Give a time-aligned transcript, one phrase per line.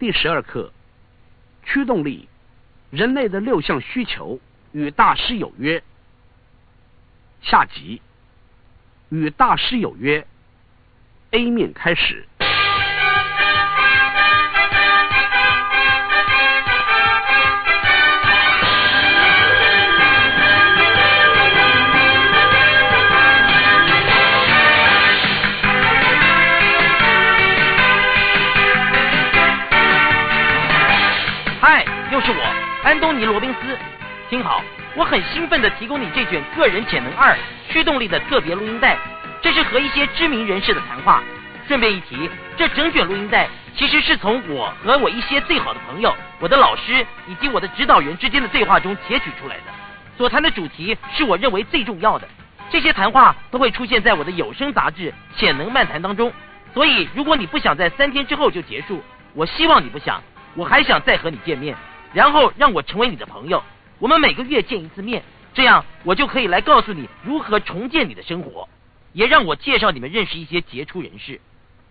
[0.00, 0.72] 第十二课：
[1.62, 2.26] 驱动力，
[2.88, 4.40] 人类的六项需求
[4.72, 5.84] 与大师有约。
[7.42, 8.00] 下集
[9.10, 10.26] 与大师有约。
[11.32, 12.26] A 面开始。
[32.90, 33.78] 安东尼·罗宾斯。
[34.28, 34.64] 听好，
[34.96, 38.98] 我很兴奋地提供你这卷《个人潜能二：驱动力》的特别录音带。
[39.40, 41.22] 这是和一些知名人士的谈话。
[41.68, 49.62] 顺便一提，这整卷录音带其实是从我和我一些最好的朋友、我的老师以及我的指导员之间的对话中截取出来的。
[50.18, 52.26] 所谈的主题是我认为最重要的。
[52.70, 56.32] 这些谈话都会出现在我的有声杂志《潜能漫谈》当中。
[56.74, 59.00] 所以，如果你不想在三天之后就结束，
[59.32, 60.20] 我希望你不想，
[60.56, 61.76] 我还想再和你见面。
[62.12, 63.62] 然后让我成为你的朋友，
[63.98, 65.22] 我们每个月见一次面，
[65.54, 68.68] 这样我就可以来告诉你如何重建你的生活，
[69.12, 71.40] 也让我介绍你们认识一些杰出人士。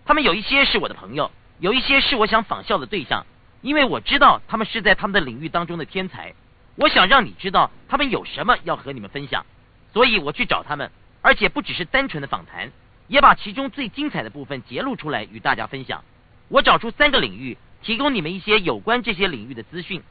[0.04, 3.24] 他们有一些是我的朋友，有一些是我想仿效的对象，
[3.62, 6.34] 因为我知道他们是在他们的领域当中的天才。
[6.76, 9.44] 我想让你知道他们有什么要和你们分享，
[9.92, 10.90] 所以我去找他们，
[11.22, 12.72] 而且不只是单纯的访谈，
[13.06, 16.04] 也把其中最精彩的部分揭露出来与大家分享。
[16.48, 17.56] 我找出三个领域。
[17.82, 20.02] 提供你们一些有关这些领域的资讯，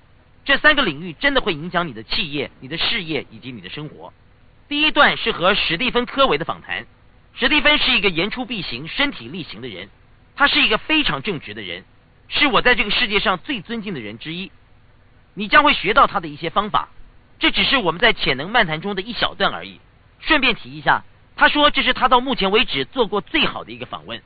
[0.46, 4.14] 这三个领域真的会影响你的企业、你的事业以及你的生活。
[4.68, 6.86] 第一段是和史蒂芬·科维的访谈。
[7.36, 9.90] 史蒂芬是一个言出必行、身体力行的人，
[10.36, 11.86] 他是一个非常正直的人，
[12.28, 14.52] 是我在这个世界上最尊敬的人之一。
[15.36, 16.90] 你将会学到他的一些方法，
[17.38, 19.80] 这只是我们在潜能漫谈中的一小段而已。
[20.20, 21.04] 顺便提一下，
[21.36, 24.22] 他说这是他到目前为止做过最好的一个访问。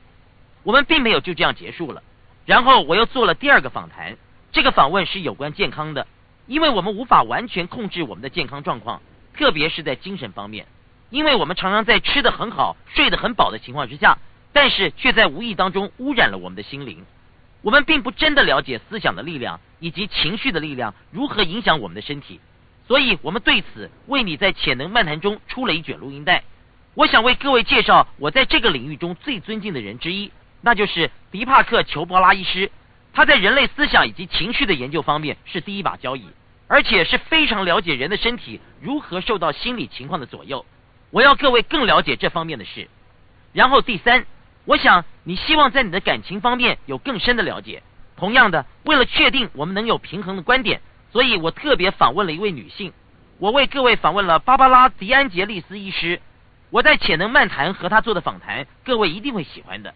[0.62, 2.02] 我们并没有就这样结束了。
[2.46, 4.16] 然后我又做了第二个访谈，
[4.52, 6.06] 这个访问是有关健康的，
[6.46, 9.00] 因为我们无法完全控制我们的健康状况，
[9.34, 10.66] 特别是在精神方面，
[11.08, 14.18] 因为我们常常在吃得很好、睡得很饱的情况之下，
[14.52, 17.04] 但是却在无意当中污染了我们的心灵。
[17.62, 22.38] 我们并不真的了解思想的力量以及情绪的力量如何影响我们的身体，
[22.86, 26.44] 所以我们对此为你在潜能漫谈中出了一卷录音带。
[26.92, 30.30] 我想为各位介绍我在这个领域中最尊敬的人之一。
[30.64, 32.72] 那就是迪帕克·裘伯拉医师，
[33.12, 36.26] 他在人类思想以及情绪的研究方面是第一把交椅，
[36.68, 40.64] 而且是非常了解人的身体如何受到心理情况的左右。
[41.10, 42.88] 我要各位更了解这方面的事。
[43.52, 44.24] 然后第三，
[44.64, 47.82] 我想你希望在你的感情方面有更深的了解。
[48.16, 50.80] 同样的，为了确定我们能有平衡的观点，
[51.12, 52.94] 所以我特别访问了一位女性。
[53.38, 56.22] 我为各位访问了芭芭拉·迪安杰利斯医师。
[56.70, 59.94] 我在潜能漫谈和他做的访谈，各位一定会喜欢的。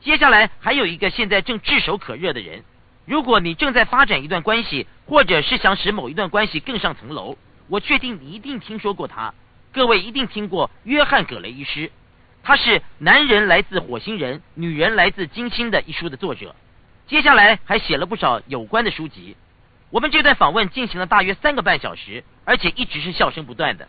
[0.00, 2.62] 接下来还有一个现在正炙手可热的人，
[3.04, 7.36] 如果你正在发展一段关系，或者是想使某一段关系更上层楼，
[7.66, 9.34] 我确定你一定听说过他。
[9.72, 11.90] 各位一定听过约翰·葛雷医师，
[12.42, 16.54] 他是《男人来自火星人，女人来自金星》的一书的作者。
[17.06, 19.36] 接下来还写了不少有关的书籍。
[19.90, 23.88] 我们这段访问进行了大约三个半小时，而且一直是笑声不断的。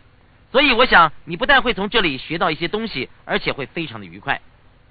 [0.50, 4.40] 所以我想你不但会从这里学到一些东西，而且会非常的愉快。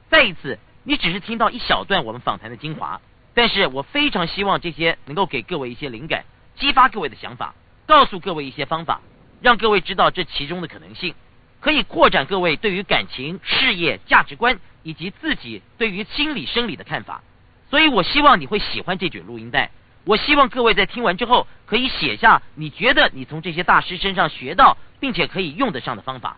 [0.10, 0.58] 再一次。
[0.90, 3.00] 你只是听到一小段我们访谈的精华，
[3.36, 7.54] 但是我非常希望这些能够给各位一些灵感，激发各位的想法，
[7.86, 9.00] 告诉各位一些方法，
[9.40, 11.14] 让各位知道这其中的可能性，
[11.60, 17.22] 可以扩展各位对于感情、事业、价值观以及自己对于心理生理的看法。
[17.70, 19.70] 所以我希望你会喜欢这卷录音带。
[20.06, 26.38] 我希望各位在听完之后，可以写下你觉得你从这些大师身上学到并且可以用得上的方法。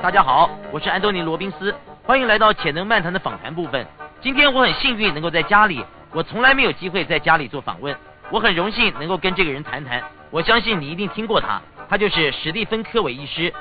[0.00, 3.84] 大家好，我是安东尼·罗宾斯，欢迎来到潜能漫谈的访谈部分。
[4.20, 7.94] 今天我很幸运能够在家里，我从来没有机会在家里做访问，
[8.30, 10.00] 我很荣幸能够跟这个人谈谈。
[10.30, 13.52] 我相信你一定听过他，他就是史蒂芬·科维医师。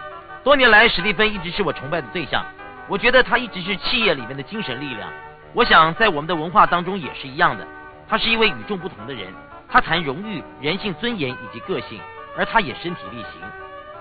[0.43, 2.45] 多年来，史蒂芬一直是我崇拜的对象，
[2.87, 5.09] 我觉得他一直是企业里面的精神力量。
[5.53, 7.65] 我想在我们的文化当中也是一样的，
[8.07, 9.25] 他是一位与众不同的人。
[9.67, 11.99] 他谈荣誉、人性尊严以及个性，
[12.37, 13.41] 而他也身体力行。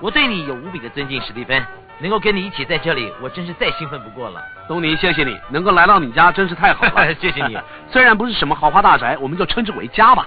[0.02, 1.64] 我对你有无比的尊敬，史蒂芬。
[1.98, 4.43] 能够跟你一起在这里，我真是再兴奋不过了。
[4.69, 7.14] 东尼，谢谢你能够来到你家，真是太好了。
[7.16, 7.58] 谢谢你。
[7.90, 10.26] 虽然不是什么豪华大宅，我们就称之为家吧。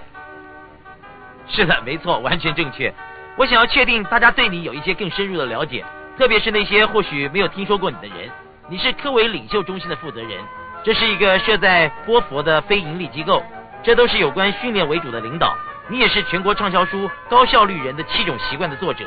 [1.48, 2.94] 是的，没错，完全正确。
[3.36, 5.86] 我想要确定大家对你有一些更深入的了解，
[6.18, 8.30] 特别是那些或许没有听说过你的人。
[8.68, 10.31] 你是科维领袖中心的负责人，
[10.83, 13.44] 这是一个设在波佛的非盈利机构，
[13.81, 15.56] 这都是有关训练为主的领导。
[15.88, 19.06] 你也是全国畅销书《高效率人的七种习惯》的作者。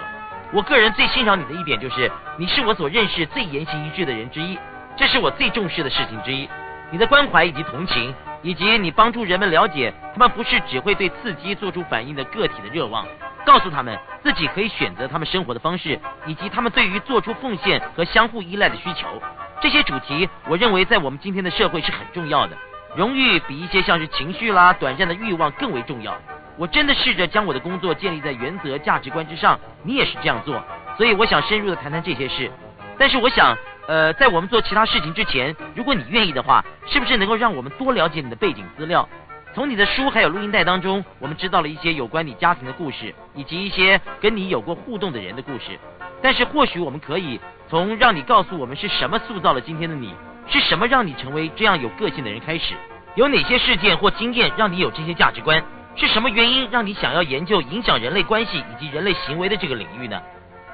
[0.54, 4.58] 我个人最欣赏你的一点就是，你是我所认识最言行一致的人之一，
[4.96, 6.46] 这是我最重视的事情之一。
[6.90, 13.06] 你的关怀以及同情，以及你帮助人们了解他们不是只会对刺激做出反应的个体的热望，
[13.46, 19.22] 告诉他们自己可以选择他们生活的方式，以及他们对于做出奉献和相互依赖的需求。
[19.62, 22.54] 这些主题，我认为在我们今天的社会是很重要的。
[22.94, 26.14] 荣誉比一些像是情绪啦、短暂的欲望更为重要。
[26.56, 30.62] 我真的试着将我的工作建立在原则、价值观之上，你也是这样做，
[30.96, 32.50] 所以我想深入的谈谈这些事。
[32.98, 33.56] 但是我想，
[33.88, 39.08] 呃，在我们做其他事情之前，如果你愿意的话，是不是能够让我们多了解你的背景资料？
[39.54, 45.78] 从你的书还有录音带当中，我们知道了一些有关你家庭的故事，以及一些跟你有过互动的人的故事。
[46.22, 50.14] 但是或许我们可以从让你告诉我们是什么塑造了今天的你，
[50.48, 52.74] 是什么让你成为这样有个性的人开始。
[53.14, 55.62] 有哪些事件或经验让你有这些价值观？
[55.94, 60.20] 是什么原因让你想要研究影响人类关系以及人类行为的这个领域呢？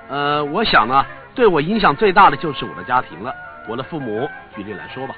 [0.08, 1.04] 呃，我想呢，
[1.34, 3.34] 对我影响最大的就是我的家庭了。
[3.68, 5.14] 我的父母，举例来说吧，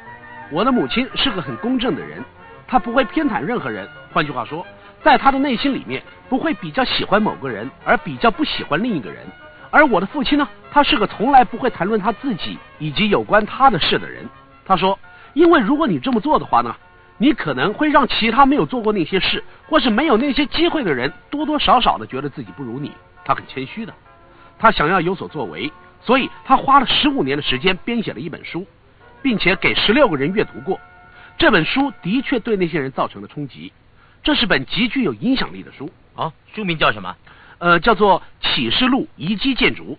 [0.51, 2.25] 我的母亲是个很公正的人，
[2.67, 3.89] 她不会偏袒任何人。
[4.13, 4.67] 换句话说，
[5.03, 9.25] 在她的内心里面，不会比较喜欢某个人，而比较不喜欢另一个人。
[9.71, 14.29] 而我的父亲呢，他是个从来不会谈论他自己以及有关他的事的人。
[14.65, 14.99] 他说，
[15.35, 16.75] 因为如果你这么做的话呢。
[17.23, 22.91] 你可能会让其他没有做过那些事，或是没有那些机会的人，多多少少的觉得自己不如你。
[23.27, 23.93] 他很谦虚的，
[24.59, 25.71] 他想要有所作为，
[26.03, 28.67] 所以他花了十五年的时间编写了一本书，
[29.21, 30.81] 并且给十六个人阅读过。
[31.37, 33.71] 这本书的确对那些人造成了冲击。
[34.23, 35.91] 这是本极具有影响力的书。
[36.17, 37.15] 啊，书名叫什么？
[37.59, 38.23] 呃，叫做
[38.55, 39.93] 《启示录遗迹建筑》。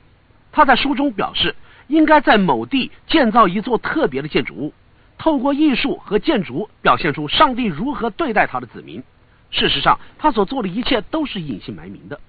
[0.51, 1.55] 他在书中表示，
[1.87, 4.73] 应该在某地建造一座特别的建筑物。
[5.21, 9.03] 透过艺术和建筑表现出上帝如何对待他的子民。
[9.51, 12.19] 事实上，他所做的一切都是隐姓埋名的。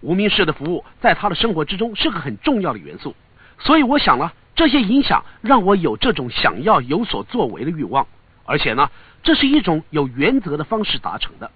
[0.00, 3.14] 无名氏的服务在他的生活之中是个很重要的元素。
[3.58, 8.06] 所以，我想呢，这些影响让我有这种想要有所作为的欲望。
[8.46, 8.90] 而且呢，
[9.22, 11.50] 这是一种有原则的方式达成的。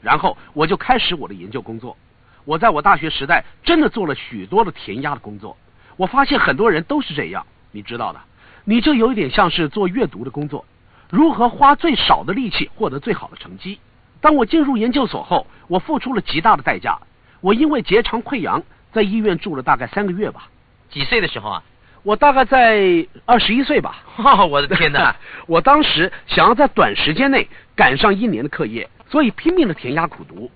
[0.00, 1.96] 然后，我就开始我的研究工作。
[2.44, 5.56] 我在我大学时代真的做了许多的填鸭的工作。
[5.96, 8.20] 我发现很多人都是这样，你知道的。
[8.70, 10.64] 你就有一点像是做阅读的工作，
[11.10, 13.80] 如何花最少的力气获得最好的成绩。
[14.20, 16.96] 当我进入研究所后，我付出了极大的代价。
[17.40, 18.62] 我因为结肠溃疡
[18.92, 20.48] 在医院住了大概三个月吧。
[20.88, 21.64] 几岁的时候啊？
[22.04, 24.04] 我大概在二十一岁吧。
[24.48, 25.16] 我的天哪！
[25.48, 30.48] 我当时想要在短时间内赶上一年的课业，所以拼命的填鸭苦读。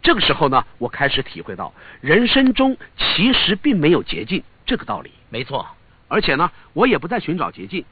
[0.00, 5.10] 这个时候呢，我开始体会到人生中其实并没有捷径这个道理。
[5.28, 5.66] 没错。
[6.10, 7.84] 而且呢，我也不再寻找捷径，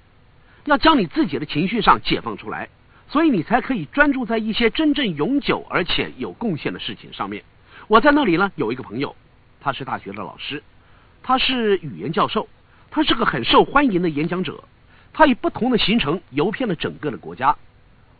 [0.64, 2.68] 要将你自己的情绪上解放出来，
[3.08, 7.44] 所以你才可以专注在一些真正永久而且有贡献的事情上面。
[7.86, 9.14] 我在那里呢，有一个朋友，
[9.60, 10.64] 他是大学的老师，
[11.22, 12.48] 他是语言教授，
[12.90, 14.64] 他是个很受欢迎的演讲者，
[15.12, 17.56] 他以不同的行程游遍了整个的国家。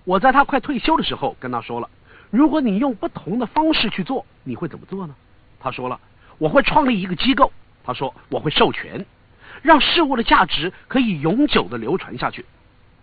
[0.05, 1.91] 我在他快退休的时候跟他说了，
[2.31, 5.15] 如果你用不同的方式去做，你会怎么做呢？
[5.59, 5.99] 他说了，
[6.39, 7.53] 我会创立一个机构。
[7.83, 9.05] 他说我会授权。
[9.63, 12.45] 让事物的价值可以永久的流传下去。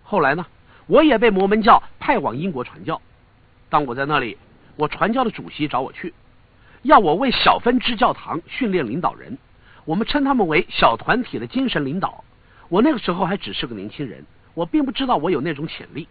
[0.04, 0.46] 后来呢，
[0.88, 3.02] 我也被摩门教派往英国传教。
[3.70, 4.38] 当我在那里，
[4.76, 6.14] 我传教的主席找我去，
[6.84, 9.38] 要我为小分支教堂训练领导人。
[9.86, 12.24] 我们称他们为小团体的精神领导。
[12.70, 16.08] 我那个时候还只是个年轻人，我并不知道我有那种潜力。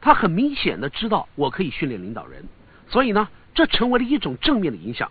[0.00, 2.44] 他很明显的知道我可以训练领导人，
[2.88, 5.10] 所以呢，这成为了一种正面的影响，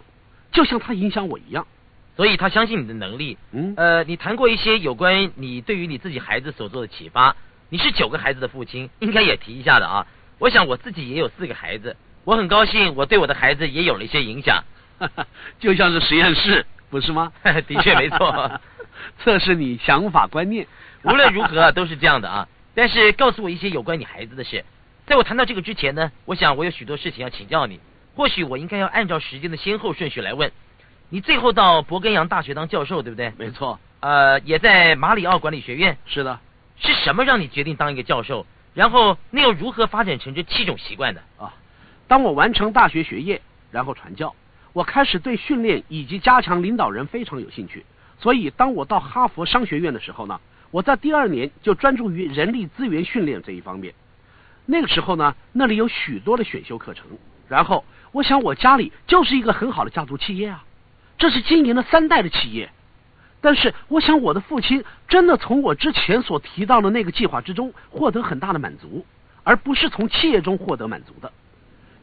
[0.51, 1.65] 就像他影响我一样。
[2.17, 3.37] 所以他相信你的能力。
[3.51, 7.35] 嗯，呃，你谈过一些有关你对于你自己孩子所做的启发。
[7.69, 10.07] 你是九个孩子的父亲，应该也提一下的啊。
[10.39, 14.63] 我想我自己也有四个孩子，我很高兴我对我的孩子也有了一些影响。
[15.59, 17.31] 就像是实验室，不是吗？
[17.43, 18.59] 的确没错，
[19.23, 20.65] 测试你想法观念。
[21.03, 22.47] 无论如何都是这样的啊。
[22.73, 24.65] 但是告诉我一些有关你孩子的事。
[25.05, 27.79] 在我谈到这个之前呢，我想我有许多事情要请教你。
[28.15, 30.51] 或许我应该要按照时间的先后顺序来问。
[31.09, 33.33] 你最后到伯根扬大学当教授，对不对？
[33.37, 33.79] 没错。
[33.99, 35.97] 呃，也在马里奥管理学院。
[36.05, 36.39] 是的。
[36.79, 38.45] 是什么让你决定当一个教授？
[38.73, 41.21] 然后你又如何发展成这七种习惯的？
[41.39, 41.53] 啊，
[42.07, 44.35] 当我完成大学学业，然后传教，
[44.73, 47.83] 我开始对训练以及加强领导人非常有兴趣。
[48.19, 53.95] 所以，当我到哈佛商学院的时候呢，我在第二年就专注于人力资源训练这一方面。
[54.65, 57.05] 那个时候呢，那里有许多的选修课程。
[57.47, 60.63] 然后，我想我家里就是一个很好的家族企业啊。
[61.17, 62.69] 这是经营了三代的企业，
[63.41, 69.05] 但是我想我的父亲真的从我之前所提到的那个计划之中获得很大的满足，
[69.43, 71.31] 而不是从企业中获得满足的。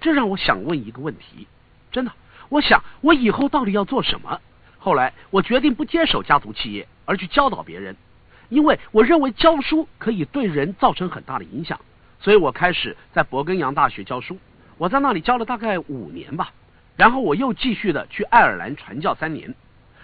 [0.00, 1.46] 这让我想问一个问题：
[1.92, 2.12] 真的，
[2.48, 4.40] 我想我以后到底要做什么？
[4.78, 7.96] 后来我决定不接手家族企业，而去教导别人，
[8.48, 11.80] 因为我认为教书可以对人造成很大的影响，
[12.20, 14.38] 所以我开始在伯根扬大学教书。
[14.76, 16.52] 我在那里教了大概五年吧，
[16.96, 19.54] 然后我又继续的去爱尔兰传教三年，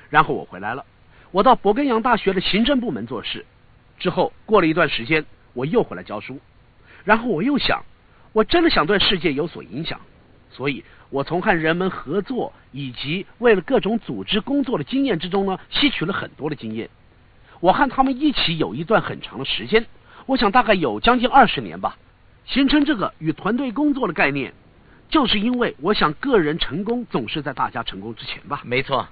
[0.09, 0.85] 然后我回来了。
[1.31, 3.47] 我到伯根扬大学的行政部门做事，
[3.99, 6.41] 之后过了一段时间，我又回来教书，
[7.05, 7.85] 然后我又想，
[8.33, 10.01] 我真的想对世界有所影响，
[10.51, 16.91] 所以我从和人们合作以及为了各种组织工作的经验之中呢，吸取了很多的经验。
[17.61, 19.87] 我和他们一起有一段很长的时间，
[20.27, 21.97] 我想大概有将近二十年吧，
[22.47, 24.53] 形成这个与团队工作的概念，
[25.11, 28.63] 就是因为我想个人成功总是在大家成功之前吧。
[28.65, 29.09] 没错，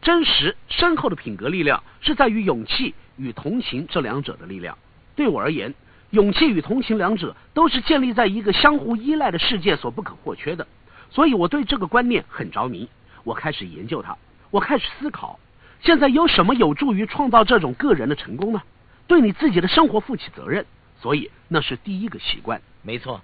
[0.00, 4.76] 真实深厚的品格力量是在于勇气与同情这两者的力量。
[5.14, 5.74] 对我而言，
[6.10, 10.66] 勇气与同情两者都是建立在一个相互依赖的世界所不可或缺的，
[11.10, 12.88] 所以我对这个观念很着迷。
[13.22, 14.16] 我开始研究它，
[14.50, 15.38] 我开始思考。
[15.80, 18.62] 现在有什么有助于创造这种个人的成功呢？
[19.06, 20.64] 对你自己的生活负起责任，
[21.00, 22.62] 所以那是第一个习惯。
[22.82, 23.20] 没错。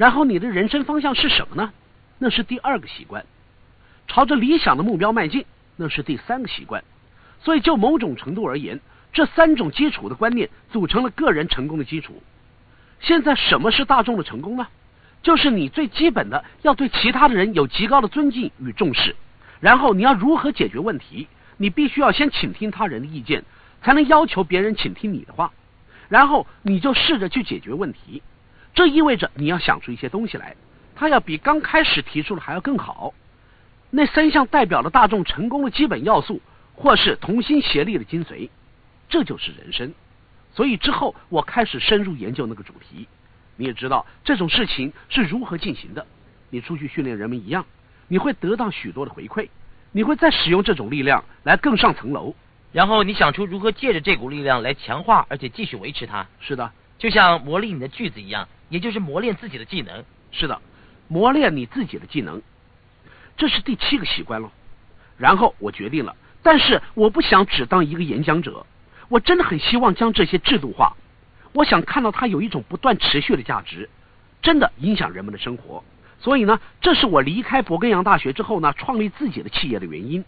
[0.00, 1.74] 然后你的人生方向是什么呢？
[2.16, 3.26] 那是第二个习惯。
[4.08, 5.44] 朝着理想的目标迈进，
[5.76, 6.82] 那是第三个习惯。
[7.42, 8.80] 所以就某种程度而言，
[9.12, 12.22] 这三种基础的观念组成了个人成功的基础。
[13.00, 14.68] 现在什么是大众的成功呢？
[15.22, 19.14] 就是你最基本的要对其他的人有极高的尊敬与重视，
[19.60, 21.28] 然后你要如何解决问题？
[21.58, 23.44] 你必须要先倾听他人的意见，
[23.82, 25.52] 才能要求别人倾听你的话，
[26.08, 28.22] 然后你就试着去解决问题。
[28.80, 30.56] 这意味着你要想出一些东西来，
[30.96, 33.12] 它要比刚开始提出的还要更好。
[33.90, 36.40] 那三项代表了大众成功的基本要素，
[36.74, 38.48] 或是同心协力的精髓，
[39.10, 39.92] 这就是人生。
[40.54, 43.06] 所以之后我开始深入研究那个主题。
[43.56, 46.06] 你也知道这种事情是如何进行的。
[46.48, 47.66] 你出去训练人们一样，
[48.08, 49.50] 你会得到许多的回馈。
[49.92, 52.34] 你会再使用这种力量来更上层楼，
[52.72, 56.26] 然后你想出如何借着这股力量来强化，而且继续维持它。
[56.40, 60.04] 是的，就像磨砺你的句子一样，也就是磨练自己的技能。
[60.30, 60.60] 是的，
[61.08, 62.42] 磨练你自己的技能，
[63.38, 64.52] 这是第七个习惯了。
[65.16, 68.66] 然后我决定了，但是我不想只当一个演讲者，
[69.08, 70.94] 我真的很希望将这些制度化。
[71.52, 73.88] 我想看到它有一种不断持续的价值，
[74.42, 75.82] 真的影响人们的生活。
[76.20, 80.22] 所以呢，这是我离开伯根扬大学之后呢，创立自己的企业的原因。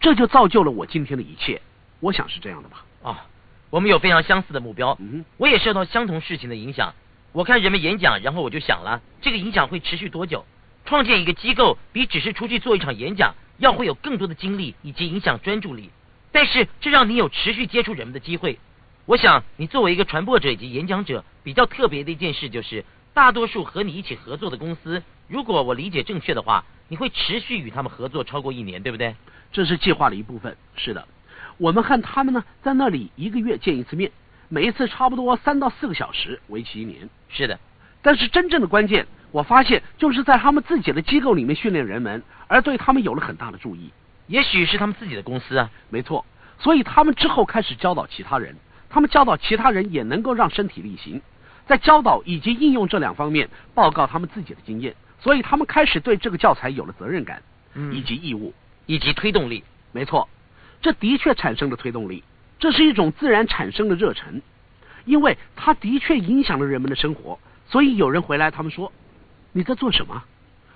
[0.00, 1.62] 这就造就了我今天的一切。
[2.00, 2.84] 我想是这样的吧？
[3.02, 3.26] 啊，
[3.70, 4.96] 我们有非常相似的目标。
[5.00, 6.94] 嗯，我也受到相同事情的影响。
[7.32, 10.44] 我看人们演讲，然后我就想了，这个影响会持续多久？
[10.84, 15.90] 创建一个机构，比只是出去做一场演讲要会有更多的精力以及影响专注力。
[16.32, 18.58] 但是这让你有持续接触人们的机会。
[19.06, 22.84] 我想，你作为一个传播者以及演讲者，比较特别的一件事就是，
[23.14, 25.02] 大多数和你一起合作的公司。
[25.28, 29.14] 如果我理解正确的话，你会持续与他们合作超过一年，对不对？
[29.52, 30.56] 这是计划的一部分。
[30.76, 31.06] 是的，
[31.60, 34.10] 我们和他们呢，在那里一个月见一次面，
[34.48, 37.06] 每一次差不多三到四个小时，为期一年。
[37.28, 37.60] 是的，
[38.00, 43.90] 但是真正的关键，我发现就是在他们自己的机构里面训练人们，而对他们有了很大的注意。
[44.26, 46.24] 也许是他们自己的公司啊，没错。
[46.58, 48.56] 所以他们之后开始教导其他人，
[48.88, 51.20] 他们教导其他人也能够让身体力行，
[51.66, 54.96] 在教导以及应用这两方面报告他们自己的经验。
[55.20, 57.42] 所以他们开始对这个教材有了责任感，
[57.92, 58.54] 以及义务，
[58.86, 59.62] 以及推动力。
[59.92, 60.26] 没错，
[60.80, 62.24] 这的确产生了推动力。
[62.58, 64.42] 这是一种自然产生的热忱，
[65.04, 67.38] 因为它的确影响了人们的生活。
[67.66, 68.92] 所以有人回来，他们说
[69.52, 70.24] ：“你在做什么？”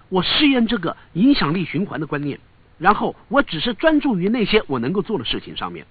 [0.09, 2.39] 我试验这个影响力循环的观念，
[2.79, 5.87] 然后我只是专注于那些我能够做的事情上面。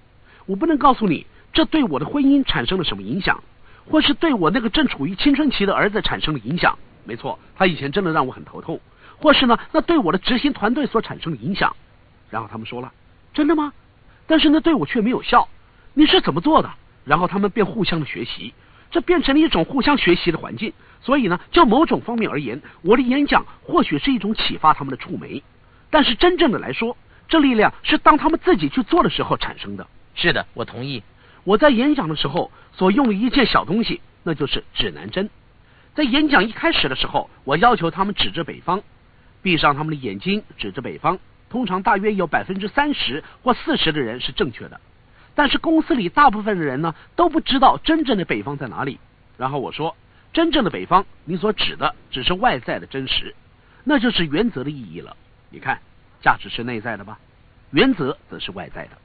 [0.46, 3.44] 我不能告诉你这对我的婚姻产生了什么影响，
[3.86, 6.78] 或是对我那个正处于青春期的儿子产生了影响。
[7.04, 8.80] 没错，他以前真的让我很头痛，
[9.18, 11.76] 或是呢，那对我的执行团队所产生的影响。
[12.30, 12.92] 然后他们说了，
[13.34, 13.74] 真的吗？
[14.28, 15.48] 但是呢，对我却没有效。
[15.94, 16.72] 你是怎么做的？
[17.06, 18.54] 然后他们便互相的学习，
[18.90, 20.74] 这变成了一种互相学习的环境。
[21.02, 25.44] 所以呢，就某种方面而言，我的演讲或许是一种启发他们的触媒。
[25.90, 29.86] 但是真正的来说，这力量是当他们自己去做的时候产生的。
[30.16, 31.04] 是的，我同意。
[31.44, 35.30] 我在演讲的时候所用的一件小东西，那就是指南针。
[35.94, 38.82] 在演讲一开始的时候，我要求他们指着北方，
[39.42, 41.20] 闭上他们的眼睛，指着北方。
[41.54, 44.82] 通常大约有百分之三十或四十的人是正确的，
[45.36, 48.98] 但是公司里大部分的人呢都不知道真正的北方在哪里。
[49.38, 49.96] 然后我说，
[50.34, 53.36] 真正的北方，你所指的只是外在的真实，
[53.84, 55.16] 那就是原则的意义了。
[55.52, 55.78] 你看，
[56.24, 57.20] 价值是内在的吧？
[57.70, 58.98] 原则则是外在的。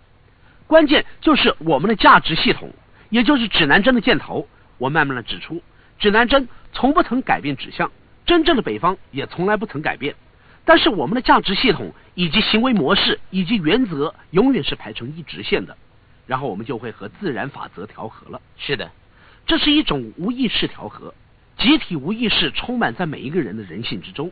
[0.67, 2.73] 关键就是我们的价值系统，
[3.11, 4.49] 也就是指南针的箭头。
[4.79, 5.63] 我慢慢的指出。
[5.99, 7.93] 指南针从不曾改变指向，
[8.25, 10.15] 真正的北方也从来不曾改变。
[10.69, 15.75] 但是我们的价值系统以及行为模式以及原则永远是排成一直线的。
[16.27, 18.39] 然后我们就会和自然法则调和了。
[18.59, 18.91] 是的，
[19.47, 21.15] 这是一种无意识调和，
[21.57, 24.31] 集体无意识充满在每一个人的人性之中。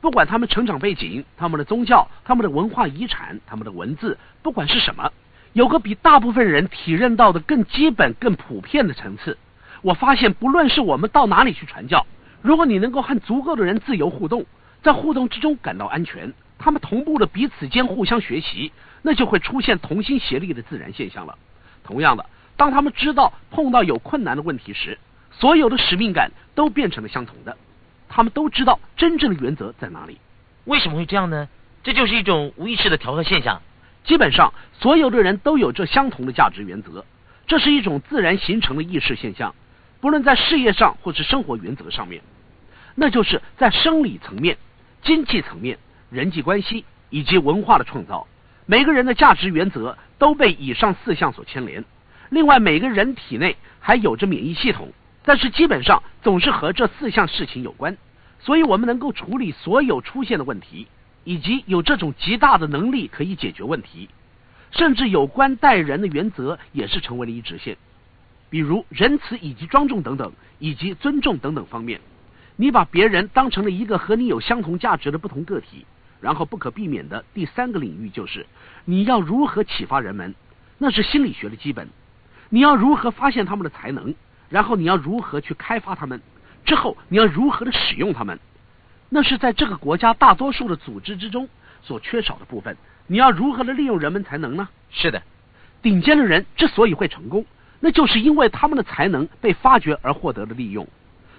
[0.00, 5.10] 不管他们成长背景、他们的宗教、他们的文化遗产、他们的文字，不管是什么，
[5.52, 9.36] 有个比大部分人体认到的更基本、更普遍的层次。
[9.80, 12.06] 我发现，不论是我们到哪里去传教，
[12.40, 14.46] 如果你能够和足够的人自由互动，
[14.82, 18.72] 在互动之中感到安全，他们同步的彼此间互相学习，
[19.02, 21.38] 那就会出现同心协力的自然现象了。
[21.84, 24.98] 同样的，当他们知道碰到有困难的问题时，
[25.30, 27.56] 所有的使命感都变成了相同的。
[28.08, 30.18] 他们都知道真正的原则在哪里。
[30.64, 31.48] 为什么会这样呢？
[31.82, 33.62] 这就是一种无意识的调和现象。
[34.04, 37.04] 基本上，所有的人都有着相同的价值原则，
[37.46, 39.54] 这是一种自然形成的意识现象。
[40.00, 42.22] 不论在事业上或是生活原则上面，
[42.94, 44.58] 那就是在生理层面、
[45.02, 45.78] 经济层面、
[46.10, 48.26] 人际关系以及文化的创造，
[48.66, 51.84] 每个人的价值原则都被以上四项所牵连。
[52.30, 54.92] 另外，每个人体内还有着免疫系统。
[55.24, 57.96] 但是基本上总是和这四项事情有关，
[58.40, 60.88] 所以我们能够处理所有出现的问题，
[61.22, 64.08] 以及有这种极大的能力可以解决问题，
[64.72, 67.76] 甚至有关待人的原则也是成为了一直线，
[68.50, 72.00] 比如仁慈以及庄重等等，以及尊重等等方面。
[72.56, 75.86] 你把别人当成了一个和你有相同价值的不同个体，
[76.20, 78.46] 然后不可避免的第三个领域就是
[78.84, 80.34] 你要如何启发人们，
[80.78, 81.88] 那是心理学的基本，
[82.50, 84.14] 你要如何发现他们的才能。
[84.48, 86.20] 然后你要如何去开发他们？
[86.66, 88.38] 之后你要如何的使用他们？
[89.08, 91.48] 那是在这个国家大多数的组织之中
[91.82, 92.76] 所缺少的部分。
[93.06, 94.68] 你要如何的利用人们才能呢？
[94.90, 95.22] 是的，
[95.80, 97.46] 顶尖的人之所以会成功，
[97.80, 100.86] 那就是因为他们的才能被发掘而获得了利用。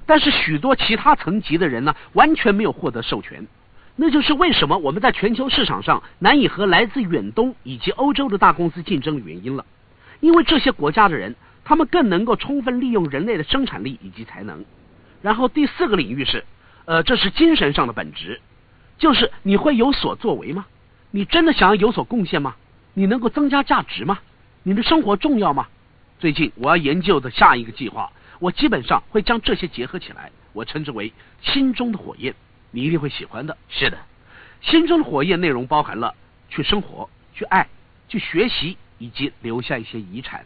[0.05, 3.47] 但是许多其他层级的人呢，完全没有获得授权。
[3.95, 9.65] 那就是为什么我们在全球市场上难以和来自远东以及欧洲的大公司竞争的原因了。
[10.19, 11.35] 因为这些国家的人。
[11.65, 14.65] 他们更能够充分利用人类的生产力以及才能。
[15.21, 16.43] 然后第四个领域是，
[16.83, 18.41] 呃，这是精神上的本质，
[18.97, 20.65] 就是你会有所作为吗？
[21.11, 22.55] 你真的想要有所贡献吗？
[22.93, 24.19] 你能够增加价值吗？
[24.63, 25.67] 你的生活重要吗？
[26.19, 32.33] 最近我要研究的下一个计划，我基本上会将这些结合起来，我称之为心中的火焰，
[32.71, 33.57] 你一定会喜欢的。
[33.69, 33.97] 是的，
[34.61, 36.15] 心中的火焰内容包含了
[36.49, 37.67] 去生活、去爱、
[38.09, 40.45] 去学习以及留下一些遗产。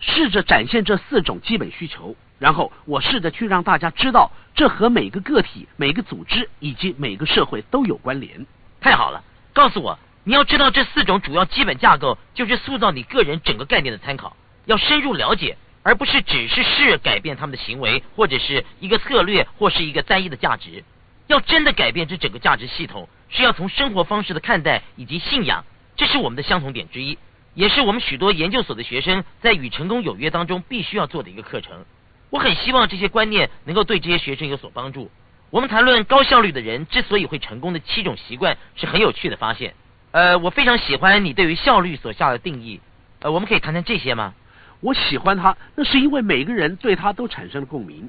[0.00, 8.46] 试着展现这四种基本需求，然后我试着去让大家知道，这和每个个体、每个组织以及每个社会都有关联。
[8.80, 14.36] 太好了，告诉我，你要知道这四种主要基本架构，就是塑造你个人整个概念的参考。
[14.66, 15.56] 要深入了解，
[15.88, 20.84] 而不是只是试改变他们的行为，或者是一个策略，或是一个单一的价值。
[21.28, 25.64] 要真的改变这整个价值系统，是要从生活方式的看待以及信仰，
[25.96, 27.16] 这是我们的相同点之一。
[27.54, 31.86] 也是我们许多研究所的学生在与成功有约当中必须要做的一个课程。
[32.28, 35.10] 我很希望这些观念能够对这些学生有所帮助。
[35.48, 39.72] 我们谈论高效率的人之所以会成功的七种习惯是很有趣的发现。
[40.10, 42.82] 呃，我非常喜欢你对于效率所下的定义。
[43.20, 44.34] 呃，我们可以谈谈这些吗？
[44.80, 48.08] 我喜欢它，那是因为每个人对它都产生了共鸣。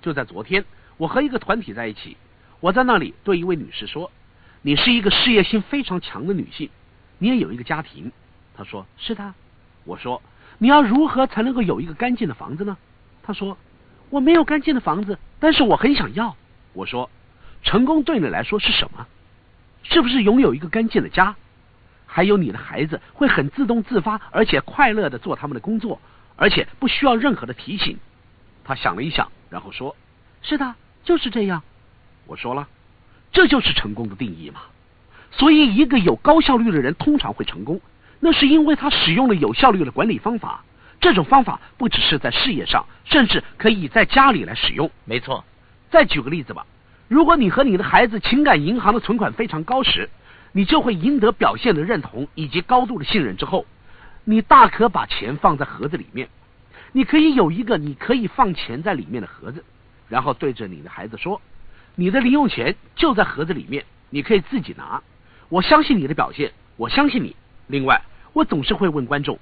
[0.00, 0.64] 就在昨天，
[0.96, 2.16] 我和一个团体在一起，
[2.60, 4.10] 我在那里对一位女士说
[4.62, 6.70] ：“你是一个事业心非常强的女性，
[7.18, 8.10] 你也有一个家庭。”
[8.56, 9.34] 她说：“是的。”
[9.84, 10.22] 我说
[10.58, 12.76] ：“你要如何才能够有一个干净的房子呢？”
[13.22, 13.58] 她说
[14.10, 16.36] ：“我没有干净的房子，但是我很想要。”
[16.72, 17.10] 我说
[17.62, 19.06] ：“成功对你来说是什么？
[19.82, 21.36] 是不是拥有一个干净的家？
[22.16, 26.00] 还有你的孩子会很自动自发，而且快乐的做他们的工作，
[26.34, 27.98] 而且不需要任何的提醒？”
[28.64, 29.94] 他想了一想，然后说
[30.40, 30.74] ：“是的，
[31.04, 31.62] 就是这样。”
[32.26, 32.68] 我说了
[33.32, 34.62] ：“这就是成功的定义嘛。
[35.30, 37.82] 所以，一个有高效率的人通常会成功。”
[38.18, 40.64] 那是因为他使用了有效率的管理方法，
[41.02, 44.90] 这种方法不只是在事业上，甚至可以在家里来使用。
[45.04, 45.44] 没错，
[45.90, 46.64] 再举个例子吧，
[47.08, 50.08] 如果你和你的孩子情感银行的存款非常高时，
[50.52, 53.36] 你就会赢得表现的认同以及高度的信任。
[53.36, 53.66] 之后，
[54.24, 56.28] 你大可把钱放在盒子里面，
[56.92, 59.64] 你可以有一个你可以放钱在里面的盒子，
[60.08, 61.40] 然后对着你的孩子说
[61.94, 65.02] ：“你的零用钱就在盒子里面，你可以自己拿。
[65.48, 67.36] 我相信你的表现，我相信你。”
[67.68, 69.38] 另外，我总是会问观众：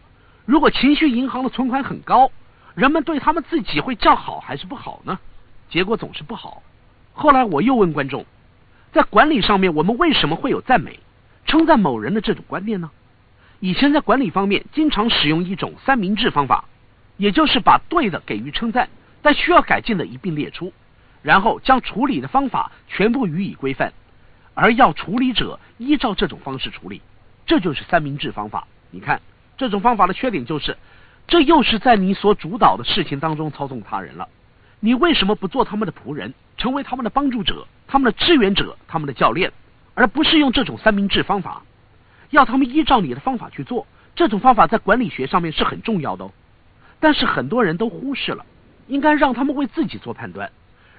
[0.46, 2.30] 如果情绪银行的存款很高，
[2.74, 5.18] 人们对他们自己会叫好还是不好呢？
[5.70, 6.62] 结果总是不好。
[7.12, 8.26] 后来我又问观众：
[8.94, 11.00] 在管理上面，我们为什么会有赞美、
[11.46, 12.92] 称赞某人的这种观念呢？
[13.58, 16.66] 以前在管理方面，经常使用一种三明治方法，
[17.16, 18.88] 也就是把对的给予称赞，
[19.20, 20.72] 但需要改进的一并列出，
[21.22, 23.92] 然后将处理的方法全部予以规范，
[24.54, 27.02] 而要处理者依照这种方式处理。
[27.46, 28.68] 这就是三明治方法。
[28.92, 29.20] 你看，
[29.56, 30.76] 这种方法的缺点就是，
[31.26, 34.28] 这又是在你所主导的事情当中操纵他人了。
[34.78, 39.52] 你为什么不做他们的仆人，成为他们的帮助者、他们的支援者、他们的教练，
[39.94, 41.62] 而不是用这种三明治方法，
[42.30, 43.86] 要他们依照你的方法去做？
[44.16, 46.30] 这种方法在管理学上面是很重要的哦。
[47.00, 48.46] 但是很多人都忽视了，
[48.86, 50.50] 应该让他们为自己做判断。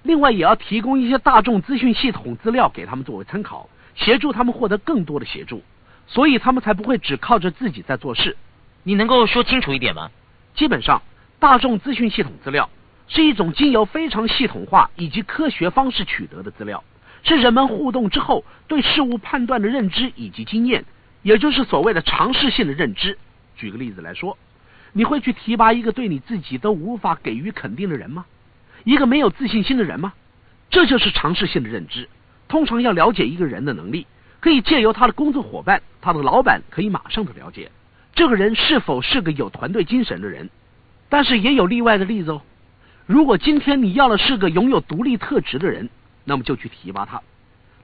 [0.03, 5.63] 另外，也要提供一些大众资讯系统资料给他们作为参考，协助他们获得更多的协助，
[6.05, 8.37] 所以他们才不会只靠着自己在做事。
[8.83, 10.11] 你能够说清楚一点吗？
[10.53, 11.01] 基本上，
[11.39, 12.69] 大众资讯系统资料。
[13.07, 16.83] 是一种经由非常系统化以及科学方式取得的资料，
[17.23, 20.85] 是人们互动之后对事物判断的认知以及经验，
[21.21, 23.17] 也就是所谓的尝试性的认知。
[23.55, 24.37] 举个例子来说，
[24.91, 28.25] 你会去提拔一个对你自己都无法给予肯定的人吗？
[28.83, 30.13] 一个没有自信心的人吗？
[30.69, 32.09] 这就是尝试性的认知。
[32.47, 34.07] 通常要了解一个人的能力，
[34.39, 37.71] 可以借由他的工作伙伴、他的老板，可以马上的了解
[38.13, 40.49] 这个人是否是个有团队精神的人。
[41.09, 42.41] 但是也有例外的例子哦。
[43.05, 45.89] 如果今天你要的是个拥有独立特质的人，
[46.23, 47.21] 那么就去提拔他。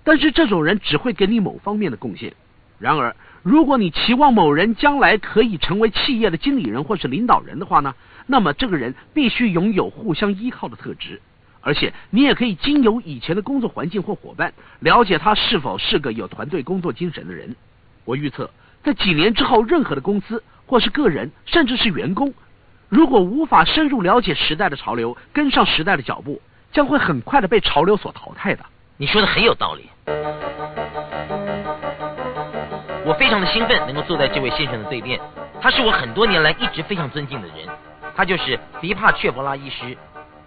[0.03, 2.33] 但是这种人只会给你某方面的贡献。
[2.79, 7.93] 然而，如果你期望某人将来可以成为企业的经理人或是领导人的话呢，
[8.25, 11.21] 那么这个人必须拥有互相依靠的特质。
[11.61, 17.55] 而且，你也可以经由以前的工作环境或伙伴，了解他是否是个有团队工作精神的人。
[18.05, 18.49] 我预测，
[18.83, 22.33] 在几年之后，任何的公司或是个人，甚至是员工。
[22.91, 26.41] 如果无法深入了解时代的潮流，跟上时代的脚步，
[26.73, 28.65] 将会很快的被潮流所淘汰的。
[28.97, 29.89] 你说的很有道理，
[33.05, 35.17] 我非常的兴奋能够坐在这位先生的对面，
[35.61, 37.65] 他是我很多年来一直非常尊敬的人，
[38.13, 39.97] 他就是迪帕雀博拉医师。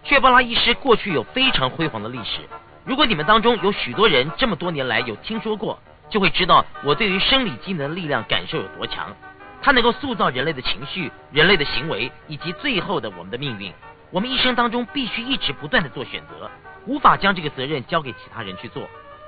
[0.03, 2.41] 雀博拉医师过去有非常辉煌的历史，
[2.85, 5.79] 如果你们当中有许多人这么多年来有听说过，
[6.11, 9.07] 就会知道我对于生理机能力量感受有多强。
[9.65, 13.73] 它能够塑造人类的情绪、人类的行为，以及最后的我们的命运。
[14.11, 16.51] 我们一生当中必须一直不断的做选择，
[16.85, 18.87] 无法将这个责任交给其他人去做。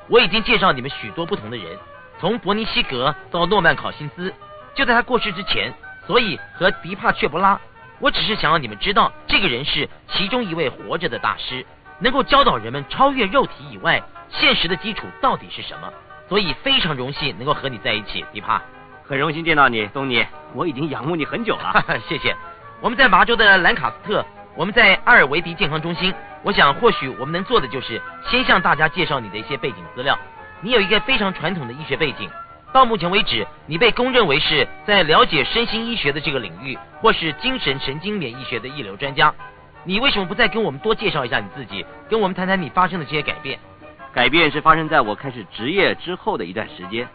[0.09, 1.79] 我已经介绍你们许多不同的人，
[2.21, 4.31] 从伯尼西格到诺曼考辛斯，
[4.75, 5.73] 就在他过世之前。
[6.07, 7.59] 所以和迪帕却布拉，
[7.99, 11.65] 我只是想让你们知道，这个人是其中一位活着的大师，
[11.99, 15.91] 能够教导人们超越肉体以外现实的基础到底是什么。
[16.29, 18.63] 所以非常荣幸能够和你在一起，迪帕。
[19.09, 21.85] 很荣幸见到你，东尼，我已经仰慕你很久了。
[22.09, 22.35] 谢谢。
[22.81, 26.13] 我们在麻州的兰卡斯特，我们在阿尔维迪健康中心。
[26.43, 30.19] 我想，或许我们能做的就是先向大家介绍你的一些背景资料。
[30.61, 32.29] 你有一个非常传统的医学背景，
[32.73, 39.33] 到目前为止，你被公认为是在了解身心医学的这个领域，或是精神神经免疫学的一流专家。
[39.85, 43.57] 你为什么不再跟我们多介绍一下你自己，跟我们谈谈你发生的这些改变？
[44.13, 47.07] 改变是发生在我开始职业之后的一段时间。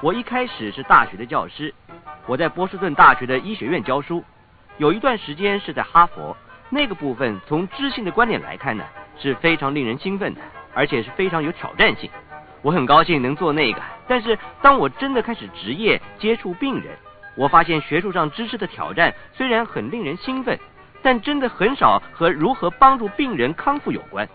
[0.00, 1.74] 我一开始是大学的教师，
[2.26, 4.22] 我在波士顿大学的医学院教书，
[4.76, 6.36] 有一段时间是在哈佛。
[6.70, 8.84] 那个部分从知性的观点来看呢，
[9.18, 10.40] 是非常令人兴奋的，
[10.72, 12.08] 而且是非常有挑战性。
[12.62, 16.96] 我很高兴能做那个，但是当我真的开始职业接触病人，
[17.36, 20.56] 我发现学术上知识的挑战虽然很令人兴奋，
[21.02, 24.28] 但真的很少和如何帮助病人康复有关。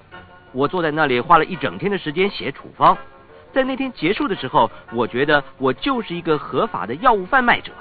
[0.52, 2.98] 我坐在那里花了一整天的时间写处方。
[3.54, 7.72] 在那天结束的时候，我觉得我就是一个合法的药物贩卖者，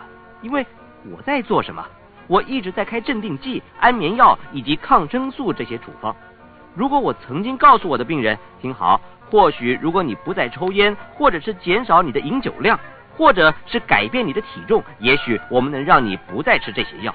[0.43, 0.67] 因为
[1.11, 1.83] 我在做什么？
[2.29, 6.15] 我一直在开镇定剂、安眠药以及抗生素这些处方。
[6.75, 12.79] 如果我曾经告诉我的病人，听好，或许如果你不再抽烟，或者是减少你的饮酒量，
[13.17, 17.15] 或者是改变你的体重，也许我们能让你不再吃这些药。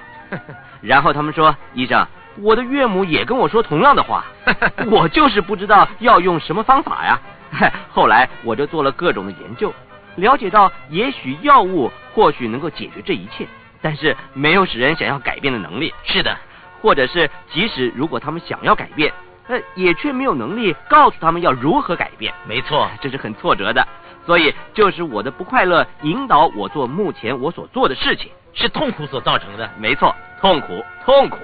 [0.81, 2.05] 然后他们说，医生，
[2.39, 4.25] 我的岳母也跟我说同样的话，
[4.91, 7.19] 我就是不知道要用什么方法呀。
[7.91, 9.73] 后来我就做了各种的研究，
[10.15, 13.47] 了解到也许药物或许能够解决这一切，
[13.81, 15.93] 但是没有使人想要改变的能力。
[16.03, 16.37] 是的，
[16.81, 19.13] 或者是即使如果他们想要改变，
[19.47, 22.33] 呃，也却没有能力告诉他们要如何改变。
[22.47, 23.87] 没错， 这是很挫折的。
[24.25, 29.71] 所以就是我的不快乐引导我做目前我所做的事情，是痛苦所造成的。
[29.79, 31.37] 没错，痛苦，痛苦，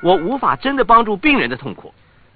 [0.00, 1.92] 我无法真的帮助病人的痛苦。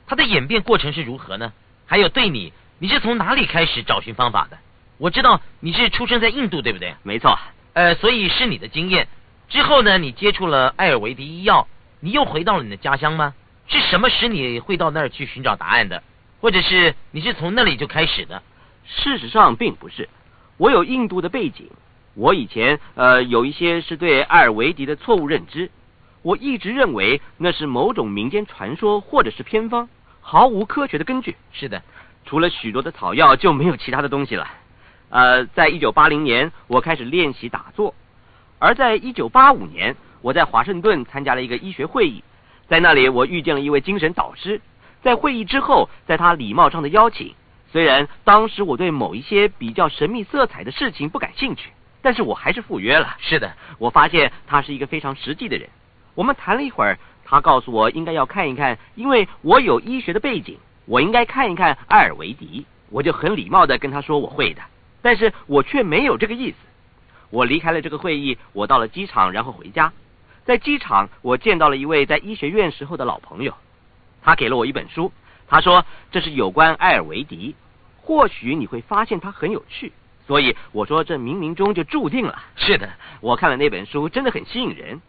[0.07, 1.53] 它的演变过程是如何呢？
[1.87, 2.53] 还有对你。
[2.79, 4.59] 你是从哪里开始找寻方法的？
[4.99, 6.95] 我知道你是出生在印度，对不对？
[7.03, 7.39] 没错。
[7.73, 9.09] 呃，所以是你的经验。
[9.49, 11.67] 之后呢，你接触了艾尔维迪医药，
[12.01, 13.35] 你又回到了你的家乡吗？
[13.67, 16.03] 是什么使你会到那儿去寻找答案的？
[16.41, 18.43] 或者是你是从那里就开始的？
[18.87, 20.09] 事实上并不是。
[20.57, 21.71] 我有印度的背景。
[22.15, 25.71] 我以前呃有一些是对艾尔维迪的错误认知。
[26.23, 29.89] 我一直认为那是某种民间传说或者是偏方，
[30.21, 31.37] 毫无科学的根据。
[31.53, 31.83] 是的。
[32.25, 34.49] 除了许多的草药，就没有其他的东西了。
[35.11, 37.95] 呃，在一九八零年，我开始练习打坐。
[38.59, 42.25] 而在一九八五年，我在华盛顿参加了一个医学会议，
[42.67, 44.61] 在那里我遇见了一位精神导师。
[45.03, 47.35] 在会议之后，在他礼貌上的邀请，
[47.71, 53.17] 虽然当时我对某一些比较神秘色彩的事情不感兴趣，但是我还是赴约了。
[53.21, 55.69] 是的，我发现他是一个非常实际的人。
[56.15, 62.66] 我们谈了一会儿，他告诉我应该要看一看，因为我有医学的背景，我应该看一看艾尔维迪。
[62.90, 64.62] 我就很礼貌的跟他说我会的，
[65.03, 66.57] 但是我却没有这个意思。
[67.31, 69.92] 我离开了这个会议，我到了机场，然后回家。
[70.44, 73.55] 在机场，我见到了一位在医学院时候的老朋友。
[74.23, 75.11] 他给了我一本书，
[75.49, 77.57] 他说这是有关艾尔维迪，
[78.03, 79.92] 或许你会发现他很有趣。
[80.29, 82.40] 所以我说这冥冥中就注定了。
[82.55, 82.88] 是的，
[83.20, 85.03] 我看了那本书，真的很吸引人。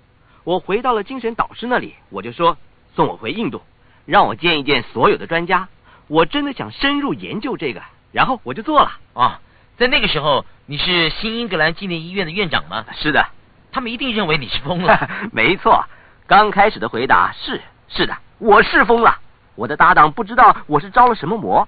[0.43, 2.57] 我回到了精神导师那里，我就说
[2.95, 3.61] 送我回印度，
[4.05, 5.67] 让我见一见所有的专家。
[6.07, 8.91] 我真的想深入研究这个，然后我就做了。
[9.13, 9.39] 啊，
[9.77, 12.85] 在那个时候你是新英格兰纪念医院的院长吗？
[12.93, 13.25] 是的，
[13.71, 15.09] 他们一定认为你是疯了。
[15.33, 15.85] 没错，
[16.27, 18.15] 刚开始的回答是是的。
[18.37, 19.17] 我是疯了，
[19.55, 21.67] 我的搭档不知道我是着了什么魔。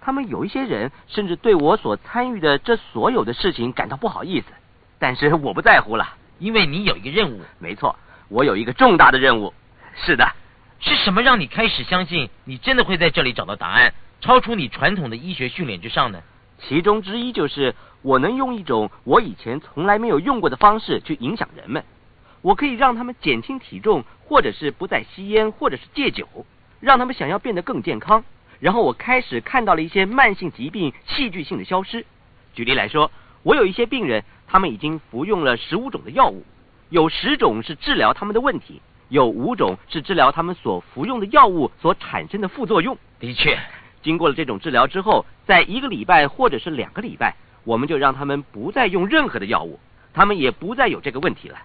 [0.00, 4.46] 他们有一些人甚至对我所参与的这所有的事情感到不好意思，
[4.98, 7.40] 但是我不在乎了，因为你有一个任务。
[7.58, 7.96] 没错，
[8.28, 9.52] 我有一个重大的任务。
[9.94, 10.32] 是的，
[10.80, 16.22] 是什么让你开始相信你真的会在这里找到答案，超出你传统的医学训练之上呢？
[16.58, 21.84] 其中之一就是我能用一种我以前从来没有用过的方式去影响人们。
[22.42, 26.28] 我可以让他们减轻体重，或者是不再吸烟，或者是戒酒，
[26.80, 28.24] 让他们想要变得更健康。
[28.60, 32.06] 然后我开始看到了一些慢性疾病戏剧性的消失。
[32.54, 33.10] 举例来说，
[33.42, 36.44] 我有一些病人，他们已经服用了十五种的药物，
[36.88, 42.96] 有十种是治疗他们的问题，有五种是治疗他们所服用的药物所产生的副作用。
[43.20, 43.58] 的确，
[44.02, 49.78] 经过了这种治疗之后，在一个礼拜或者是两个礼拜，我们就让他们不再用任何的药物，
[50.12, 51.58] 他们也不再有这个问题了。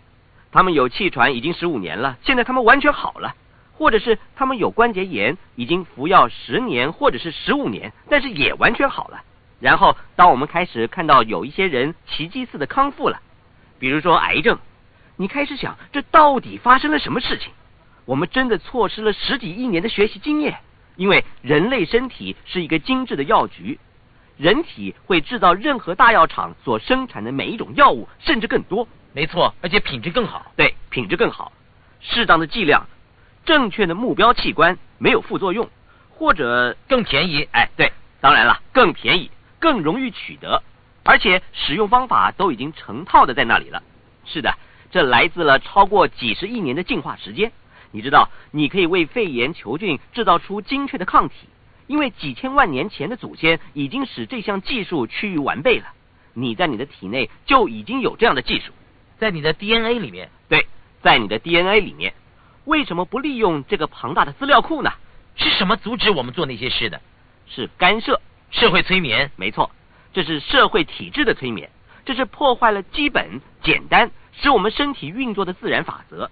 [0.51, 3.33] 他们有气喘已经十五年了，现在他们完全好了；
[3.77, 9.21] 或者是他们有关节炎，已经服药十年或者是十五年，但是也完全好了。
[9.59, 13.21] 然后，当我们开始看到有一些人奇迹似的康复了，
[13.79, 14.57] 比如说癌症，
[15.21, 17.51] 你开始想，这到底发生了什么事情？
[18.05, 20.57] 我们真的错失了十几亿年的学习经验，
[20.95, 23.79] 因为人类身体是一个精致的药局，
[24.35, 28.87] 人体会制造任何大药厂所生产的每一种药物，甚至更多。
[29.13, 30.51] 没错，而且品质更好。
[30.55, 31.51] 对，品质更好，
[31.99, 32.87] 适当的剂量，
[33.45, 35.69] 正确的目标器官，没有副作用，
[36.09, 37.47] 或者更便宜。
[37.51, 39.29] 哎，对，当然了，更便宜，
[39.59, 40.63] 更容易取得，
[41.03, 43.83] 而且使用方法都已经成套的在那里了。
[44.23, 44.55] 是的，
[44.91, 47.51] 这来自了超过几十亿年的进化时间。
[47.91, 51.35] 你知道，你可以为肺炎球菌制造出精确的抗体，
[51.87, 55.87] 因为几千万年前的祖先已经使这项技术趋于完备了。
[56.33, 58.71] 你在你的体内就已经有这样的技术。
[59.17, 60.67] 在你的 DNA 里面，对，
[61.01, 62.13] 在你的 DNA 里面，
[62.65, 64.91] 为什么不利用这个庞大的资料库呢？
[65.35, 67.01] 是什么阻止我们做那些事的？
[67.47, 69.31] 是干涉，社会催眠。
[69.35, 69.71] 没错，
[70.13, 71.69] 这是社会体制的催眠，
[72.05, 76.29] 这是破坏了基本、简单，使我们身体运作的自然法则。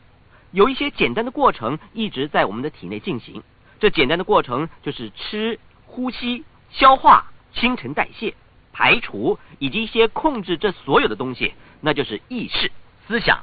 [0.52, 3.44] 有一些简单的过程一直在我们的体内进行，
[3.80, 8.34] 这简单的过程就是吃、呼吸、消化、新陈代谢、
[8.74, 11.54] 排除以及一些控制这所有的东西。
[11.82, 12.72] 那就是意识
[13.08, 13.40] 思想，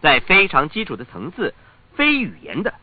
[0.00, 1.54] 在非常基础的层次，
[1.94, 2.74] 非语言的，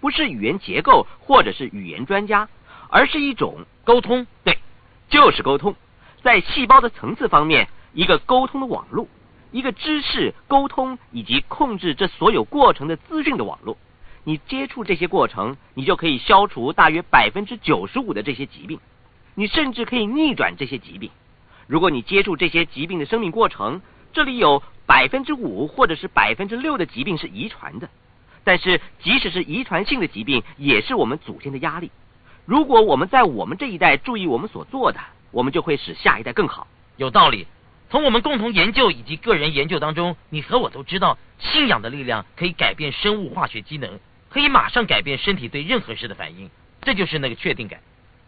[0.00, 2.48] 不是语言结构或者是语言专家，
[2.88, 4.58] 而是一种沟通，对，
[5.08, 5.74] 就是沟通。
[6.22, 9.08] 在细胞的层次方面，一个沟通的网络，
[9.52, 13.76] 一个知识沟通以及控制这所有过程的资讯的网络。
[14.24, 18.80] 你接触这些过程，你就可以消除大约百分之九十五的这些疾病，
[19.34, 21.10] 你甚至可以逆转这些疾病。
[21.68, 23.80] 如果你接触这些疾病的生命过程，
[24.12, 27.88] 这里有百分之五或者是百分之六的疾病是遗传的，
[28.42, 31.90] 但是即使是遗传性的疾病，也是我们祖先的压力。
[32.44, 34.98] 如果我们在我们这一代注意我们所做的，
[35.30, 36.66] 我们就会使下一代更好。
[36.96, 37.46] 有道理。
[37.88, 46.50] 从我们共同研究以及个人研究当中，你和我都知道，信仰的力量可以改变生物化学机能，可以马上改变身体对任何事的反应。
[46.82, 47.80] 这就是那个确定感。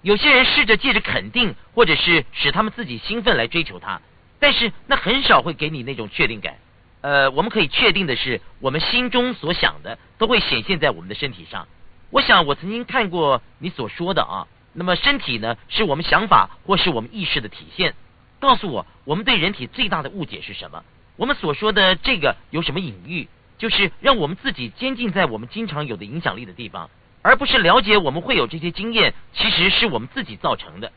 [0.02, 4.00] 有些人试着借着肯定，或者是使他们自己兴奋来追求它。
[4.38, 6.54] 但是那很少会给你那种确定感。
[7.00, 11.66] 呃，我们可以确定的是，我们心中所想的都会显现在我们的身体上。
[12.10, 14.46] 我想我曾经看过你所说的啊。
[14.72, 17.94] 那么身体呢，是我们想法或是我们意识的体现。
[18.40, 20.84] 告诉我，我们对人体最大的误解是什么？
[21.16, 23.28] 我们所说的这个有什么隐喻？
[23.58, 26.88] 就是让我们自己监禁在我们经常有的影响力的地方，
[27.22, 30.92] 而不是了解我们会有这些经验，其实是我们自己造成的。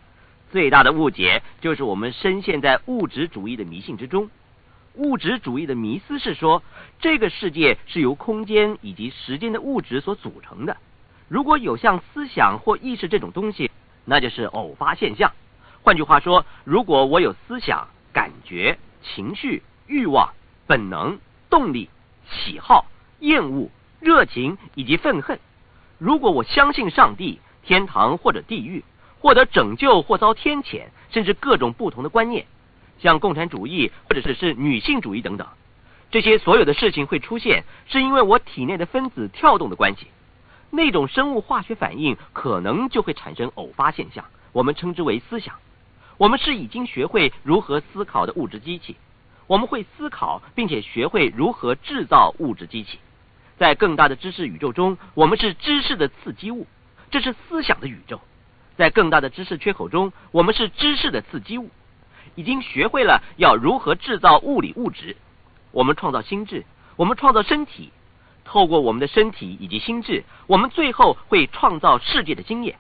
[0.52, 4.30] 最大的误解就是我们深陷在物质主义的迷信之中。
[4.94, 6.62] 物质主义的迷思是说，
[7.00, 10.78] 这个世界是由空间以及时间的物质所组成的。
[11.30, 13.72] 如果有像思想或意识这种东西，
[14.06, 15.32] 那就是偶发现象。
[15.84, 20.34] 换句话说，如果我有思想、感觉、情绪、欲望、
[20.68, 21.90] 本能、动力、
[22.30, 22.86] 喜好、
[23.20, 25.40] 厌恶、热情以及愤恨，
[25.98, 28.84] 如果我相信上帝、天堂或者地狱，
[29.20, 32.46] 获得拯救或遭天谴，甚至各种不同的观念，
[33.00, 35.48] 像共产主义或者是是女性主义等等，
[36.12, 40.08] 这些所有的事情会出现，是因为我体内的分子跳动的关系。
[40.70, 45.56] 那种生物化学反应可能就会产生偶发现象，我们称之为思想。
[46.22, 48.96] 我们是已经学会如何思考的物质机器，
[49.48, 53.00] 我们会思考，并且学会如何制造物质机器。
[53.58, 56.68] 在更大的知识宇宙中，我们是知识的刺激物，
[57.10, 58.22] 这是思想的宇宙。
[58.78, 61.72] 在更大的知识缺口中，我们是知识的刺激物，
[62.36, 65.18] 已经学会了要如何制造物理物质。
[65.72, 66.66] 我们创造心智，
[66.98, 67.92] 我们创造身体，
[68.46, 72.78] 透过我们的身体以及心智，我们最后会创造世界的经验。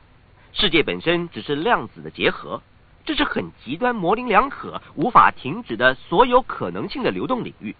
[0.53, 2.61] 世界本身只是量子的结合。
[3.03, 7.75] 这是很极端、模棱两可、无法停止的所有可能性的流动领域。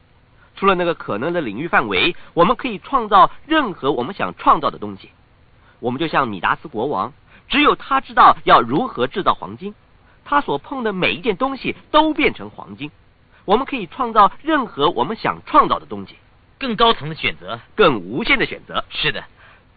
[0.56, 5.10] 除了那个可能的领域范围，我们可以创造任何我们想创造的东西。
[5.80, 7.14] 我们就像米达斯国王，
[7.48, 9.74] 只有他知道要如何制造黄金，
[10.26, 12.92] 他所碰的每一件东西都变成黄金。
[13.46, 16.16] 我们可以创造任何我们想创造的东西。
[16.60, 18.84] 更高层的选择，更无限的选择。
[18.90, 19.24] 是的，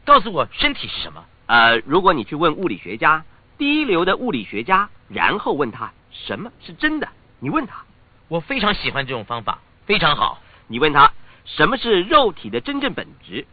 [0.04, 1.24] 告诉我，身体是什么？
[1.46, 3.24] 呃，如果你去问物理学家。
[3.56, 7.08] 第一流的物理学家，然后问他什么是真的？
[7.38, 7.84] 你问他，
[8.28, 10.40] 我非常喜欢这种方法，非常好。
[10.66, 11.12] 你问他
[11.44, 13.46] 什么是肉体的真正本质？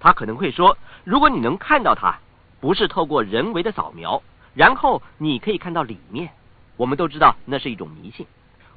[0.00, 2.18] 他可能会说，如果你能看到它，
[2.60, 4.22] 不是透过人为的扫描，
[4.54, 6.30] 然后你可以看到里面。
[6.76, 8.26] 我们都知道那是一种迷信。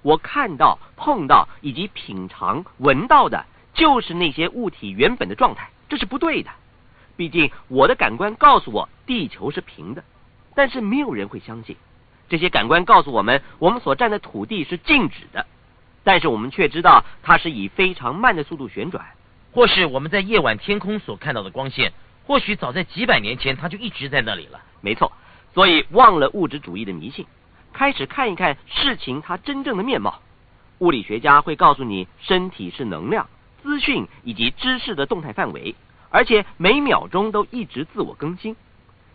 [0.01, 6.49] 我看到、碰到以及品尝、闻到的，就是那些物体原本的状态，这是不对的。
[7.15, 10.03] 毕竟我的感官告诉我，地球是平的。
[10.57, 11.77] 但是没有人会相信，
[12.29, 15.45] 这些感官告诉我们，我们所站的土地是静止的，
[16.03, 19.05] 但是我们却知道它是以非常慢的速度旋转，
[19.51, 21.93] 或是我们在夜晚天空所看到的光线，
[22.25, 24.59] 或许早在几百年前它就一直在那里了。
[24.81, 25.11] 没错，
[25.53, 27.27] 所以忘了物质主义的迷信，
[27.71, 30.23] 开始看一看事情它真正的面貌。
[30.79, 33.29] 物理学家会告诉你，身体是能量、
[33.61, 35.75] 资讯以及知识的动态范围，
[36.09, 38.55] 而且每秒钟都一直自我更新。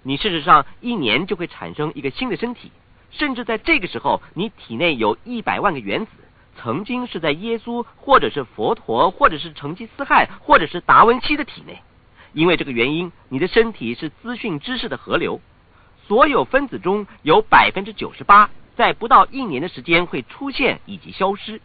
[0.02, 2.72] 你事实上一年就会产生一个新的身体，
[3.10, 6.12] 甚至在这个时候，你体内有一百万个原子，
[6.56, 11.78] 曾经是在耶稣或者是佛陀或者是成吉思汗或者是达文西的体内。
[12.32, 15.40] 因为这个原因，你的身体是资讯知识的河流，
[16.08, 21.60] 所有分子中有百分之九十八在不到一年的时间会出现以及消失。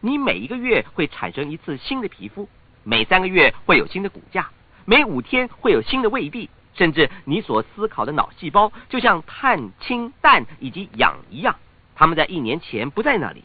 [0.00, 2.48] 你每一个月会产生一次新的皮肤，
[2.84, 4.50] 每三个月会有新的骨架，
[4.84, 6.50] 每五天会有新的胃壁。
[6.78, 11.56] 甚至你所思考的脑细胞，就像碳、氢、氮以及氧一样，
[11.96, 13.42] 它们在一年前不在那里。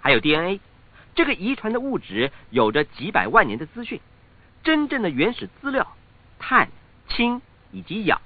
[0.00, 0.60] 还有 DNA，
[1.14, 4.00] 这个遗传的物质有着几百万年的资讯。
[4.64, 5.94] 真正的原始资料，
[6.38, 6.68] 碳、
[7.06, 8.20] 氢以及氧，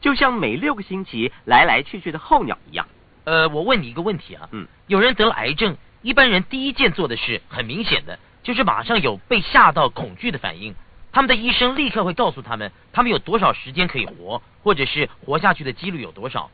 [0.00, 2.88] 就像每六个星期来来去去的候鸟一样。
[3.24, 10.74] 呃，我问你一个问题啊，嗯，有人得了癌症，一般人第一件做的事，很明显的就是马上有被吓到、恐惧的反应。
[11.18, 16.48] 他们的医生立刻会告诉他们，他们有多少时间可以活，或者是活下去的几率有多少。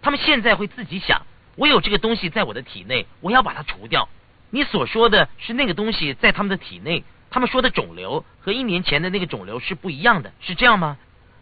[0.00, 1.20] 他们现在会自己想：
[1.54, 4.08] 我有这个东西在我的体内，我要把它除掉。
[4.48, 10.96] 你所说的是那个东西在他们的体内，他们说的肿瘤和一年前的那个肿瘤是不一样的，是这样吗？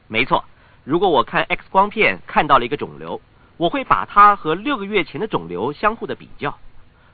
[0.08, 0.44] 没错。
[0.82, 3.20] 如果我看 X 光片看到了一个肿瘤，
[3.56, 6.58] 我会把它和六个月前的肿瘤相互的比较。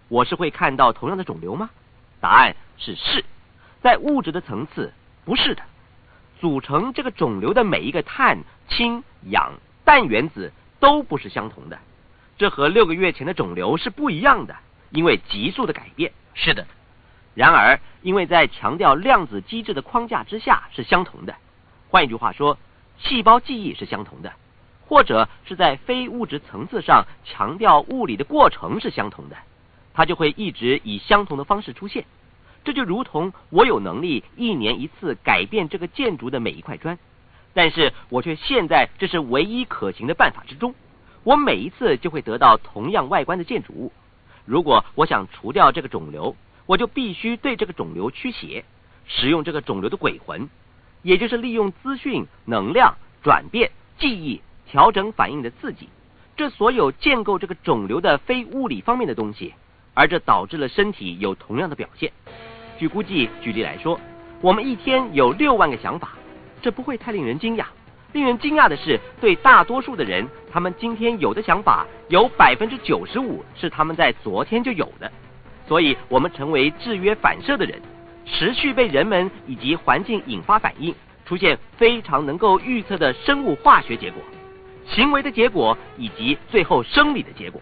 [0.09, 1.69] 我是会看到同样的肿瘤吗？
[2.19, 3.23] 答案是是。
[3.83, 4.95] 在物质的层次。
[5.25, 5.63] 不是的，
[6.41, 9.53] 组成这个肿瘤的每一个碳、氢、氧、
[9.85, 11.79] 氮原子都不是相同的。
[12.39, 14.57] 这和六个月前的肿瘤是不一样的，
[14.91, 16.13] 因为急速的改变。
[16.33, 16.67] 是的，
[17.35, 21.35] 然而因为在强调量子机制的框架之下是相同的。
[21.91, 22.57] 换一句话说，
[22.99, 24.33] 细胞记忆是相同的，
[24.87, 29.37] 或者是在非物质层次上强调物理的过程是相同的，
[29.93, 32.07] 它就会一直以相同的方式出现。
[32.65, 36.99] 这就如同我有能力一年一次改变这个建筑的每一块砖，
[37.55, 40.75] 但是我却陷在这是唯一可行的办法之中。
[41.23, 43.93] 我每一次就会得到同样外观的建筑物。
[44.45, 46.37] 如果我想除掉这个肿瘤，
[46.67, 48.65] 我就必须对这个肿瘤驱邪，
[49.07, 50.49] 使用这个肿瘤的鬼魂，
[51.03, 55.89] 也就是利用资讯、能量、转变、记忆、调整反应的刺激。
[56.37, 59.55] 这所有建构这个肿瘤的非物理方面的东西，
[59.93, 62.13] 而这导致了身体有同样的表现。
[62.81, 64.01] 据估计，举例来说，
[64.41, 66.13] 我们一天有六万个想法，
[66.63, 67.67] 这不会太令人惊讶。
[68.15, 75.13] 令人惊讶的是，对大多数的人，他们今天有的想法，有百分之九十五是他们在昨天就有的。
[75.69, 77.79] 所以，我们成为制约反射的人，
[78.25, 80.95] 持续被人们以及环境引发反应，
[81.27, 84.23] 出现非常能够预测的生物化学结果、
[84.87, 87.61] 行为的结果以及最后生理的结果。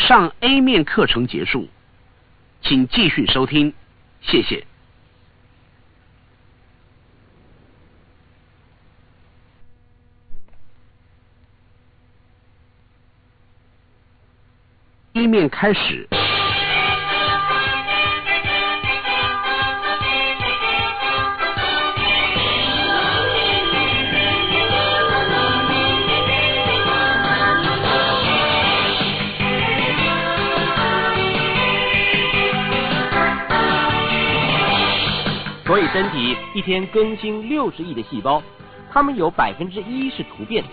[0.00, 1.68] 上 A 面课程结束，
[2.62, 3.72] 请继续收听，
[4.22, 4.66] 谢谢。
[15.12, 16.08] 一面开始。
[35.88, 38.42] 身体一天更新六十亿的细胞，
[38.92, 40.70] 它们有百分之一是突变的，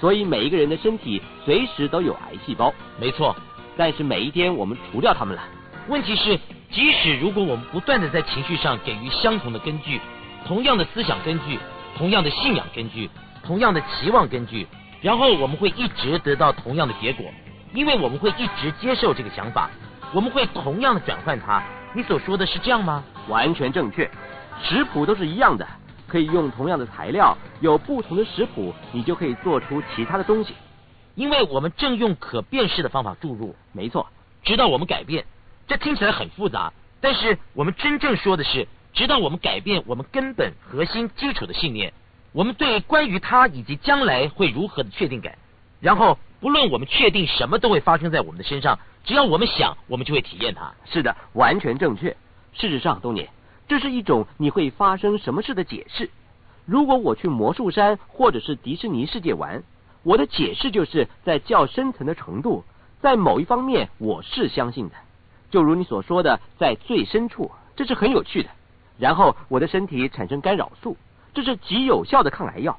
[0.00, 2.72] 所以每一个人的身体随时都有癌细胞。
[3.00, 3.34] 没错，
[3.76, 5.42] 但是每一天我们除掉它们了。
[5.88, 6.38] 问题是，
[6.70, 10.00] 即使如果我们不断的在情绪上给予相同的根据，
[10.46, 11.58] 同样的思想根据，
[11.96, 13.10] 同样的信仰根据，
[13.44, 14.66] 同样的期望根据，
[15.00, 17.26] 然后我们会一直得到同样的结果，
[17.74, 19.68] 因为我们会一直接受这个想法，
[20.12, 21.62] 我们会同样的转换它。
[21.94, 23.04] 你所说的是这样吗？
[23.28, 24.10] 完全正确。
[24.60, 25.66] 食谱都是一样的，
[26.08, 30.54] 可以用同样的材料，有不同的食谱，你就可以做出其他的东西。
[31.14, 34.06] 因为我们正用可辨识的方法注入，没错，
[34.44, 35.24] 直到我们改变。
[35.66, 41.92] 这听起来很复杂，但是我们真正说的是，直到我们改变我们根本核心基础的信念，
[42.32, 45.36] 我们对关于它以及将来会如何的确定感。
[45.80, 50.72] 然后，不论我们确定什么都会发生在我们的身上，只要我们想，我们就会体验它。
[50.84, 52.16] 是的，完全正确。
[52.54, 53.28] 事实上，东年。
[53.72, 56.10] 这是一种你会发生什么事的解释。
[56.66, 59.62] 如果我去魔术山或者是迪士尼世界玩，
[60.02, 62.64] 我的解释就是在较深层的程度，
[63.00, 64.94] 在某一方面我是相信的。
[65.48, 68.50] 就如你所说的，在最深处，这是很有趣的。
[68.98, 70.98] 然后我的身体产生干扰素，
[71.32, 72.78] 这是极有效的抗癌药。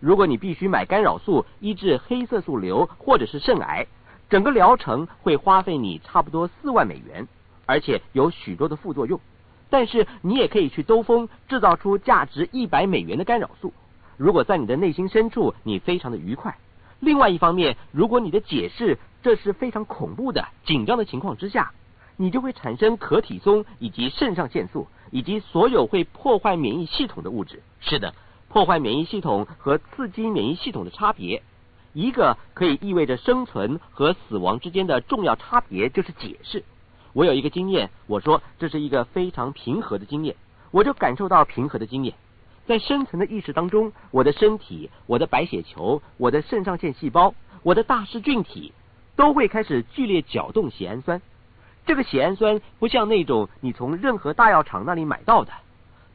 [0.00, 3.86] 如果你必须买干扰素医治黑色素瘤或者是肾癌，
[4.28, 7.28] 整个疗程会花费你差不多四万美元，
[7.66, 9.20] 而且有许多的副作用。
[9.70, 13.72] 但是你也可以去兜风，制造出价值一百美元的干扰素。
[14.16, 16.56] 如果在你的内心深处你非常的愉快，
[17.00, 21.72] 另外一方面，如果你的解释这是非常恐怖的、紧张的情况之下，
[22.16, 27.62] 你就会产生可体松以及肾上腺素以及所有会破坏免疫系统的物质。
[27.80, 28.14] 是的，
[28.48, 31.42] 破坏免疫系统和刺激免疫系统的差别，
[31.92, 36.62] 一个可以意味着生存和死亡之间的重要差别就是解释。
[37.14, 40.36] 我有一个经验，我说这是一个非常平和的经验，
[40.72, 42.14] 我就感受到平和的经验。
[42.66, 48.72] 在深层的意识当中，我的身体、我的白血球、我的肾上腺细胞、我的大噬菌体
[49.16, 51.22] 都会开始剧烈搅动血氨酸。
[51.86, 55.52] 这个血氨酸不像那种你从任何大药厂那里买到的，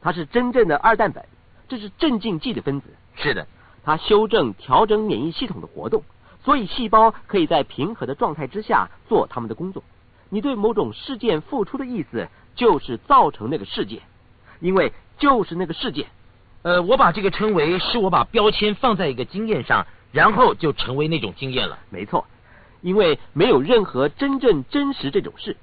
[0.02, 1.22] 它是真正的二氮苯，
[1.66, 2.88] 这是镇静剂的分子。
[3.14, 3.46] 是的，
[3.84, 6.02] 它修正、调整免疫系统的活动，
[6.44, 9.82] 所以细胞可以在平和的状态之下做他们的工作。
[10.30, 14.00] 你对某种事件付出的意思，就是造成那个事件，
[14.60, 16.06] 因为就是那个事件。
[16.62, 21.78] 呃，我把这个称为是我把标签放在一个经验上，然后就成为那种经验了。
[21.90, 22.26] 没错，
[22.80, 25.56] 因为没有任何真正真实这种事，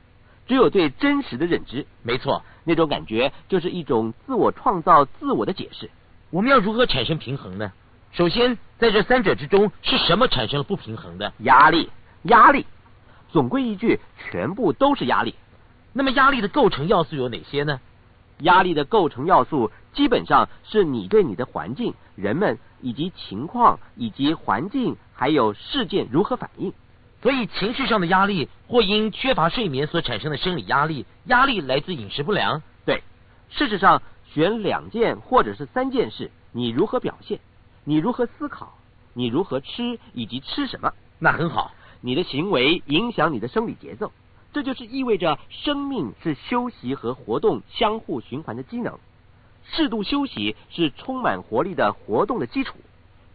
[0.48, 1.86] 只有对真实的认知。
[2.04, 5.90] 没错，那种感觉就是一种自我创造自我的解释。
[6.30, 7.72] 我们要如何产生平衡呢？
[8.12, 11.32] 首先，在这三者之中，是什么产生了不平衡的？
[11.40, 11.90] 压力，
[12.24, 12.66] 压力。
[13.30, 14.00] 总归一句，
[14.30, 15.36] 全部都是压力。
[15.94, 17.80] 那么压力的构成要素有哪些呢？
[18.40, 26.72] 压力的构成要素基本上是你对你的环境、人们以及情况以及环境还有事件如何反应。
[27.24, 32.62] 所以情绪上的压力或因缺乏睡眠所产生的生理压力，压力来自饮食不良。
[32.86, 33.02] 对，
[33.50, 37.40] 事实上选两件或者是三件事，你如何表现，
[37.86, 38.78] 你如何思考，
[39.16, 40.94] 你如何吃以及吃什么。
[41.18, 41.72] 那很好，
[42.08, 44.14] 你的行为影响你的生理节奏，
[44.54, 48.98] 这就是意味着生命是休息和活动相互循环的机能。
[49.66, 52.78] 适度休息是充满活力的活动的基础，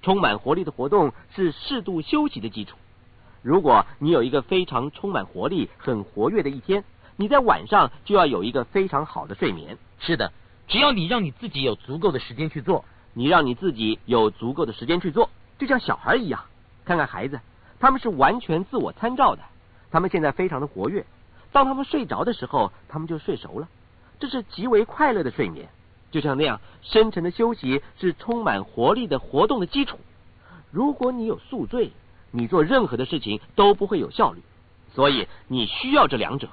[0.00, 2.78] 充满活力的活动是适度休息的基础。
[3.42, 6.82] 如果你有一个非常充满活力、很活跃的一天，
[7.16, 9.76] 你在晚上就要有一个非常好的睡眠。
[9.98, 10.32] 是的，
[10.66, 16.40] 只要你让你自己有足够的时间去做，你让你自己有足够的时间去做，就像小孩一样。
[16.86, 17.38] 看看孩子，
[17.83, 19.43] 他们是完全自我参照的，
[19.91, 21.05] 他们现在非常的活跃。
[21.51, 23.66] 当他们睡着的时候，他们就睡熟了，
[24.20, 25.68] 这是极为快乐的睡眠。
[26.12, 29.99] 就像那样，深沉的休息是充满活力的活动的基础。
[30.70, 31.91] 如果你有宿醉，
[32.30, 34.41] 你做任何的事情都不会有效率。
[34.95, 36.49] 所以你需要这两者：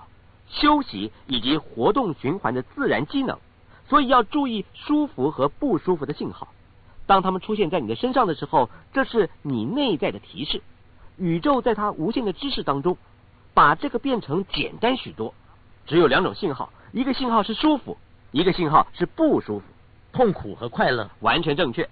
[0.48, 3.38] 休息以及活动循环的自然机能。
[3.88, 6.48] 所以要注意舒服和不舒服的信号。
[7.06, 10.64] 当他们出现在你的身上的时候，这是你内在的提示。
[11.20, 12.98] 宇宙在它无限的知识当中，
[13.54, 15.34] 把这个变成简单许多。
[15.86, 17.98] 只有两种信号：一个信号是舒服。
[18.32, 19.66] 一个信号是不舒服、
[20.12, 21.90] 痛苦和快乐，完全正确，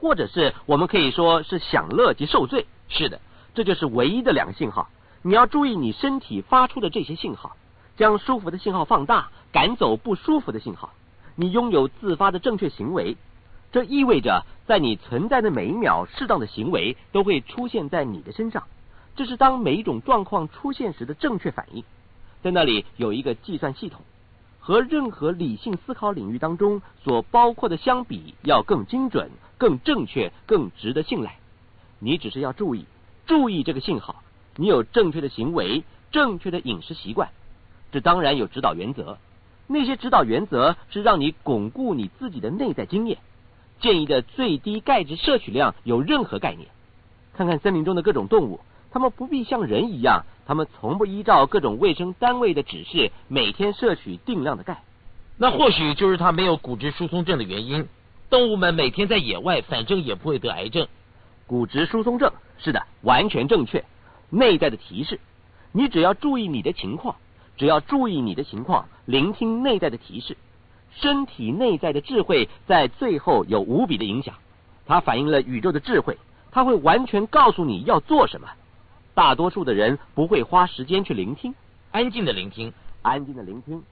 [0.00, 2.66] 或者是我们可以说是享乐及受罪。
[2.88, 3.20] 是的，
[3.54, 4.88] 这就是唯一的两个信号。
[5.20, 7.56] 你要注意你身体发出的这些信号，
[7.94, 10.94] 将舒服的信号放大，赶走不舒服的信号。
[11.34, 13.18] 你拥有自发的正确行为，
[13.72, 18.64] 这意味着在你存在的每一秒，适当的行为都会出现在你的身上。
[19.14, 21.84] 这是当每一种状况出现时的正确反应。
[22.42, 24.00] 在那里有一个计算系统。
[24.58, 31.38] 和任何理性思考领域当中所包括的相比，要更精准、更正确、更值得信赖。
[32.00, 32.84] 你只是要注意，
[33.26, 34.24] 注意这个信号。
[34.56, 37.30] 你有正确的行为、正确的饮食习惯，
[37.92, 39.18] 这当然有指导原则。
[39.68, 43.18] 那些指导原则是让你巩固你自己的内在经验。
[43.80, 46.68] 建议的最低钙质摄取量有任何概念？
[47.34, 48.60] 看看森林中的各种动物，
[48.90, 50.24] 它们不必像人一样。
[50.46, 54.82] 它们从不依照各种卫生单位的指示每天摄取定量的钙，
[55.36, 57.88] 那或许就是它没有骨质疏松症的原因。
[58.30, 60.86] 动物们每天在野外，反正也不会得癌症。
[61.48, 63.84] 骨质疏松症是的，完全正确。
[64.30, 65.20] 内在的提示，
[65.72, 67.16] 你只要注意你的情况，
[67.56, 70.36] 只要注意你的情况，聆听内在的提示，
[71.00, 74.34] 身体内在的智慧在最后有无比的影响。
[74.86, 76.16] 它反映了宇宙的智慧，
[76.50, 78.48] 它会完全告诉你要做什么。
[79.14, 81.54] 大多数的人不会花时间去聆听，
[81.90, 82.72] 安静的聆听，
[83.02, 83.82] 安静的聆听。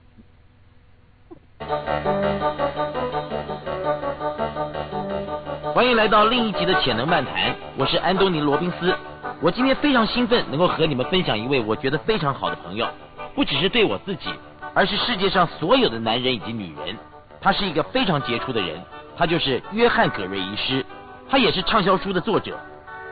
[5.72, 8.94] 欢迎来到另一集的潜能漫谈，我是安东尼罗宾斯。
[9.40, 12.86] 我今天非常兴奋，能够和你们分享一位我觉得非常好的朋友，
[13.34, 14.30] 不只是对我自己，
[14.74, 16.96] 而是世界上所有的男人以及女人。
[17.40, 18.82] 他是一个非常杰出的人，
[19.16, 20.84] 他就是约翰葛瑞医师，
[21.28, 22.58] 他也是畅销书的作者。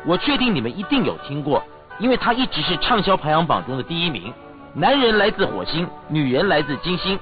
[0.04, 1.62] 我确定你们一定有听过。
[1.98, 4.32] 因为他一直是畅销排行榜中的第一名。
[4.74, 7.16] 男人来自火星，女人来自金星。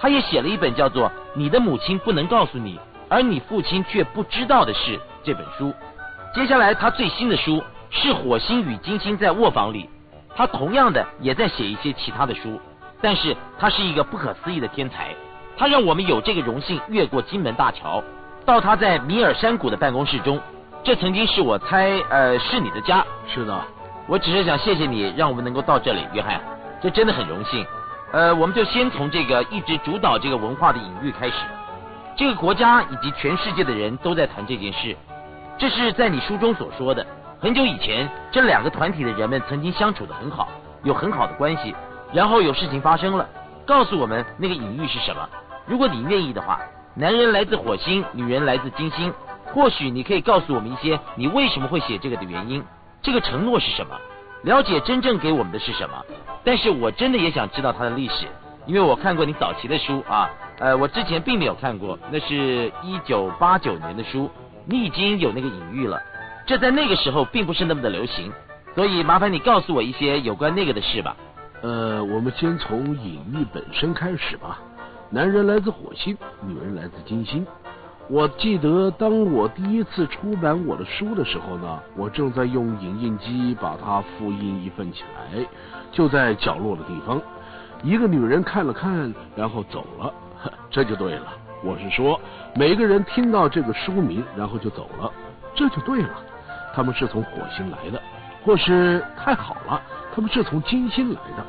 [0.00, 2.78] 他也写了一本叫做《你的母亲不能告诉你，
[3.08, 5.72] 而你父亲却不知道的事》这本书。
[6.34, 9.84] 接下来他最新的书是《火星与金星在卧房里》。
[10.36, 12.60] 他同样的也在写一些其他的书，
[13.00, 15.14] 但是他是一个不可思议的天才。
[15.56, 18.02] 他让我们有这个荣幸越过金门大桥，
[18.44, 20.40] 到他在米尔山谷的办公室中。
[20.84, 23.04] 这曾经是我猜，呃，是你的家。
[23.26, 23.60] 是的。
[24.06, 26.40] 我只是想谢谢你，让我们能够到这里，约翰，
[26.80, 27.66] 这真的很荣幸。
[28.12, 31.34] 呃，我们就先从这个一直主导这个文化的隐喻开始。
[32.16, 34.96] 这个国家以及全世界的人都在谈这件事。
[35.58, 37.04] 这是在你书中所说的。
[37.40, 40.48] 很久以前，这两个团体的人们曾经相处的很好，
[40.84, 41.74] 有很好的关系。
[42.12, 43.28] 然后有事情发生了，
[43.66, 45.28] 告诉我们那个隐喻是什么。
[45.66, 46.60] 如果你愿意的话，
[46.94, 49.12] 男人来自火星，女人来自金星。
[49.54, 52.62] 或许你可以告诉我们一些你为什么会写这个的原因。
[53.00, 53.96] 这个承诺是什么？
[54.42, 56.04] 了解真正给我们的是什么？
[56.44, 58.26] 但是我真的也想知道它的历史，
[58.66, 64.30] 因为我看过你早期的书啊，呃，我之前并没有看过，那是一九八九年的书，
[64.64, 66.00] 你已经有那个隐喻了，
[66.46, 68.32] 这在那个时候并不是那么的流行，
[68.74, 71.16] 所以麻烦你告诉我一些有关那个的事吧。
[71.60, 74.60] 呃，我们先从隐喻本身开始吧。
[75.10, 77.44] 男人来自火星，女人来自金星。
[78.08, 85.44] 我记得，当我第一次出版我的书的时候呢，我正在用影印机把它复印一份起来，
[85.90, 87.20] 就在角落的地方，
[87.82, 90.14] 一个女人看了看，然后走了。
[90.70, 91.26] 这就对了，
[91.64, 92.20] 我是说，
[92.54, 95.10] 每个人听到这个书名，然后就走了，
[95.56, 96.10] 这就对了。
[96.72, 98.00] 他们是从火星来的，
[98.44, 99.82] 或是太好了，
[100.18, 101.46] 他们是从金星来的。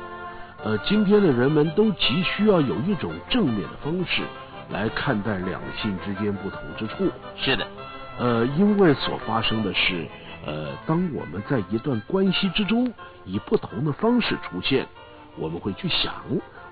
[0.62, 4.22] 呃，今天的人们都急需要有一种正面的方式。
[4.68, 7.10] 来看待两性之间不同之处。
[7.36, 7.66] 是的，
[8.16, 10.06] 呃，因为所发生的是，
[10.46, 12.94] 呃，当我们在一段关系之中
[13.24, 14.86] 以不同的方式出现，
[15.36, 16.14] 我们会去想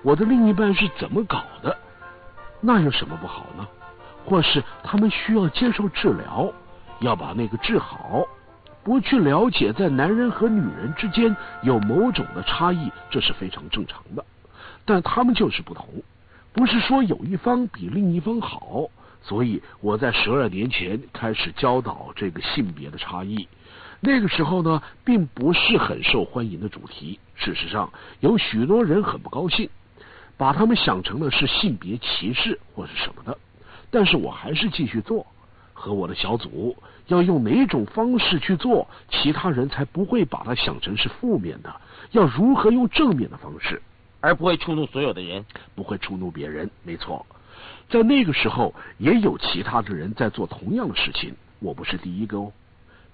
[0.01, 1.77] 我的另一半是怎么搞的，
[2.61, 3.67] 那有什么不好呢？
[4.25, 6.49] 或是他们需要接受治疗，
[7.01, 8.23] 要把那个治好，
[8.83, 14.25] 不去了解在男人和女人之间有某种的差异，这是非常正常的。
[14.85, 15.85] 但他们就是不同，
[16.53, 18.89] 不是说有一方比另一方好。
[19.21, 23.47] 所以我在十二年前开始教导这个性别的差异。
[23.99, 27.19] 那个时候呢，并不是很受欢迎的主题。
[27.35, 29.69] 事实上，有许多人很不高兴，
[30.37, 33.37] 把他们想成了是性别歧视或是什么的。
[33.91, 35.27] 但是我还是继续做，
[35.73, 36.77] 和我的小组
[37.09, 41.75] 要用哪种方式去做，其他人才不会把它想成是负面的。
[42.11, 43.81] 要如何用正面的方式，
[44.19, 45.45] 而不会触怒所有的人，
[45.75, 46.69] 不会触怒别人。
[46.83, 47.25] 没错，
[47.89, 52.51] 在那个时候也有其他的人在做同样的事情，我不是第一个哦。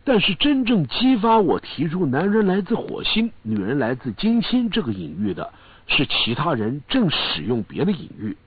[0.04, 5.52] 但是真正激发我提出“男人来自火星，女人来自金星”这个隐喻的，
[5.88, 8.38] 是其他人正使用别的隐喻。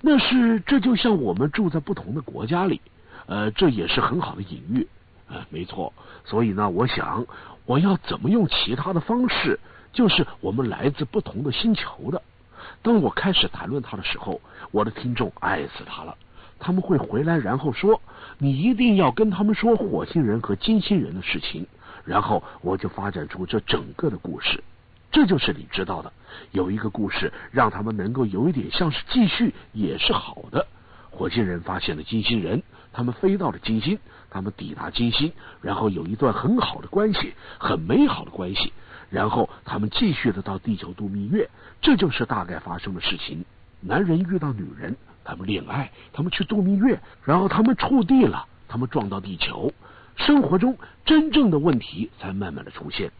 [0.00, 2.80] 那是这就像我们住在不同的国家里，
[3.26, 4.86] 呃，这也是很好的隐喻，
[5.28, 5.92] 呃，没错。
[6.24, 7.26] 所以呢，我想
[7.64, 9.58] 我要怎么用其他的方式，
[9.92, 12.22] 就是我们来自不同的星球的。
[12.82, 16.16] 当我开始谈论他的时候，我的听众爱死他了。
[16.58, 18.00] 他们会回来，然后说
[18.38, 21.66] ：“你一定要跟他们说火星人和金星人的事情。”
[22.04, 24.62] 然后我就发展出这整个的故事。
[25.12, 26.12] 这就是你知道的，
[26.52, 30.66] 有一个故事让他们能够有一点像是继续，也是好的。
[31.10, 32.62] 火星人发现了金星人，
[32.96, 33.98] 他们飞到了金星，
[34.30, 35.30] 他们抵达金星，
[35.60, 38.72] 然后有一段很好的关系，很美好的关系。
[39.10, 41.50] 然后他们继续的到地球度蜜月，
[41.82, 43.44] 这就是大概发生的事情。
[43.82, 44.96] 男人遇到女人。
[45.22, 49.72] 他们恋爱，他们去度蜜月，然后他们触地了，他们撞到地球，
[50.14, 53.10] 生活中真正的问题才慢慢的出现。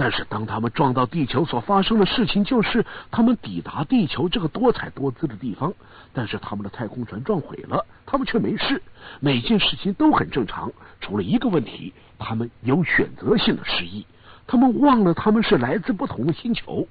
[0.00, 5.74] 但是当他们撞到地球所发生的事情，就是他们抵达地球这个多彩多姿的地方，
[6.12, 8.80] 但是他们的太空船撞毁了，他们却没事，
[9.18, 10.70] 每件事情都很正常，
[11.00, 14.06] 除了一个问题，他们有选择性的失忆，
[14.46, 16.86] 他们忘了他们是来自不同的星球。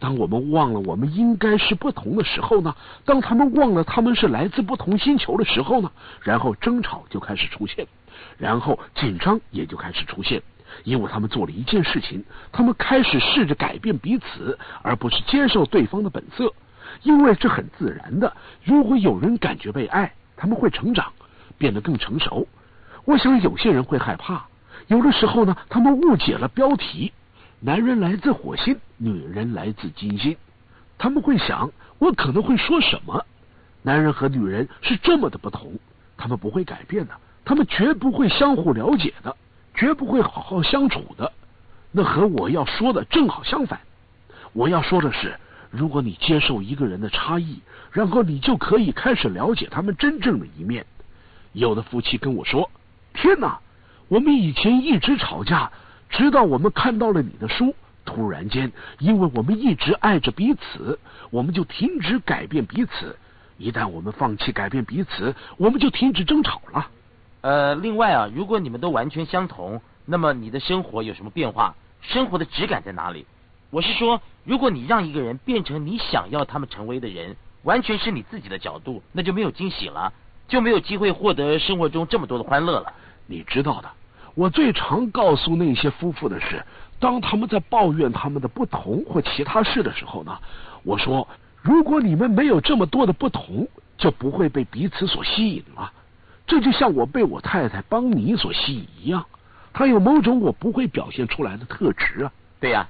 [0.00, 2.74] 当我们忘了我们应该是不同的时候呢？
[3.04, 5.92] 当他们忘了他们是来自不同星球的时候呢？
[6.20, 7.86] 然后争吵就开始出现，
[8.38, 10.42] 然后紧张也就开始出现，
[10.84, 16.52] 因为他们做了一件事情，他们开始试着改变彼此，而不是接受对方的本色，
[17.02, 18.32] 因为这很自然的。
[18.64, 21.12] 如果有人感觉被爱，他们会成长，
[21.58, 22.46] 变得更成熟。
[23.04, 24.46] 我想有些人会害怕，
[24.88, 27.12] 有的时候呢，他们误解了标题。
[27.60, 30.36] 男人来自火星，女人来自金星。
[30.96, 33.24] 他们会想，我可能会说什么？
[33.82, 35.72] 男人和女人是这么的不同，
[36.16, 37.14] 他们不会改变的，
[37.44, 39.34] 他们绝不会相互了解的，
[39.80, 41.32] 绝不会好好相处的。
[41.90, 43.80] 那和我要说的正好相反。
[44.52, 45.34] 我要说的是，
[45.70, 47.60] 如果你接受一个人的差异，
[47.90, 50.84] 然后你就可以开始了解他们真正的一面。
[51.54, 52.70] 有的夫妻跟我说
[53.14, 53.58] ：“天哪，
[54.08, 55.72] 我们以前一直吵架。”
[56.10, 57.74] 直到我们看到了你的书，
[58.04, 60.98] 突然间，因为我们一直爱着彼此，
[61.30, 63.16] 我们就停止改变彼此。
[63.56, 66.88] 一旦我们放弃改变彼此，我们就停止争吵了。
[67.42, 71.74] 呃，另外啊，如果你们都完全相同，那么你的生活有什么变化？
[72.02, 73.26] 生活的质感在哪里？
[73.70, 80.12] 我是说，如果你让一个人变成你想要他们成为的人，完全是你自己的角度，那就没有惊喜了，
[80.48, 82.92] 就没有机会获得生活中这么多的欢乐了。
[83.26, 83.88] 你知道的。
[84.34, 86.64] 我最常告诉那些夫妇的是，
[86.98, 90.38] 当他们在抱怨他们的不同或其他事的时候呢，
[90.82, 91.26] 我说：
[91.62, 93.66] 如果你们没有这么多的不同，
[93.96, 95.92] 就不会被彼此所吸引了。
[96.50, 99.24] 这就像我被我太太邦尼所吸引一样，
[99.72, 102.32] 她有某种我不会表现出来的特质啊。
[102.58, 102.88] 对呀，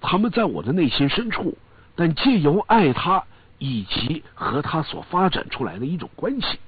[0.00, 1.58] 他们在我的内心深处，
[1.94, 3.22] 但借由爱她
[3.58, 6.58] 以及和她所发展出来的一种关系，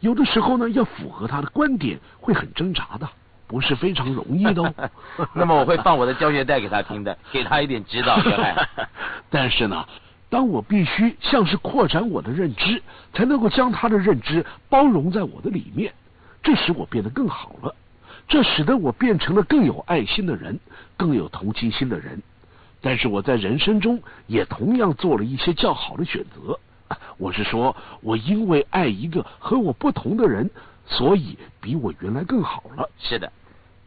[0.00, 3.08] 有的时候呢，要符合她的观点，会很挣扎的。
[3.46, 4.62] 不是非常容易的，
[5.16, 8.18] 哦那么我会放我的教学带给他听的，给他一点指导。
[9.28, 9.86] 但是呢，
[10.32, 15.92] 当我必须像是扩展我的认知，才能够将他的认知包容在我的里面，
[16.42, 17.76] 这使我变得更好了，
[18.28, 20.58] 这使得我变成了更有爱心的人，
[20.96, 22.22] 更有同情心的人。
[22.80, 26.58] 但是我在人生中也同样做了一些较好的选择。
[27.18, 30.48] 我是说，我因为爱一个和我不同的人，
[30.86, 32.88] 所以比我原来更好了。
[32.98, 33.30] 是的。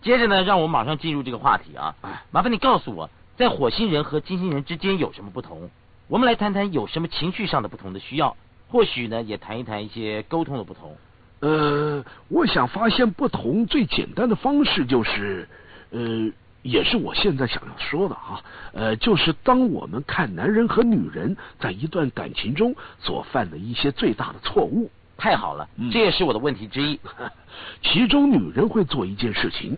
[0.03, 1.95] 接着呢，让我马上进入这个话题啊！
[2.29, 5.71] 麻烦你告诉我，在火星人和金星人之间有什么不同？
[6.07, 8.37] 我们来谈谈有什么情绪上的不同的需要，
[8.69, 10.95] 或许呢，也谈一谈一些沟通的不同。
[11.39, 15.49] 呃，我想发现不同最简单的方式就是，
[15.89, 16.31] 呃，
[16.61, 18.39] 也是我现在想要说的啊，
[18.73, 24.91] 呃，就是当我们看男人和女人在一段感情中所犯的一些最大的错误。
[25.17, 26.99] 太好了，这也是我的问题之一。
[27.81, 29.75] 其中女人会做一件事情，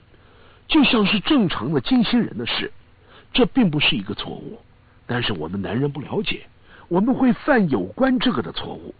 [0.67, 2.73] 就像是正常的金星人的事，
[3.32, 4.59] 这并不是一个错误，
[5.08, 6.45] 但是我们男人不了解，
[6.89, 8.93] 我们会犯有关这个的错误。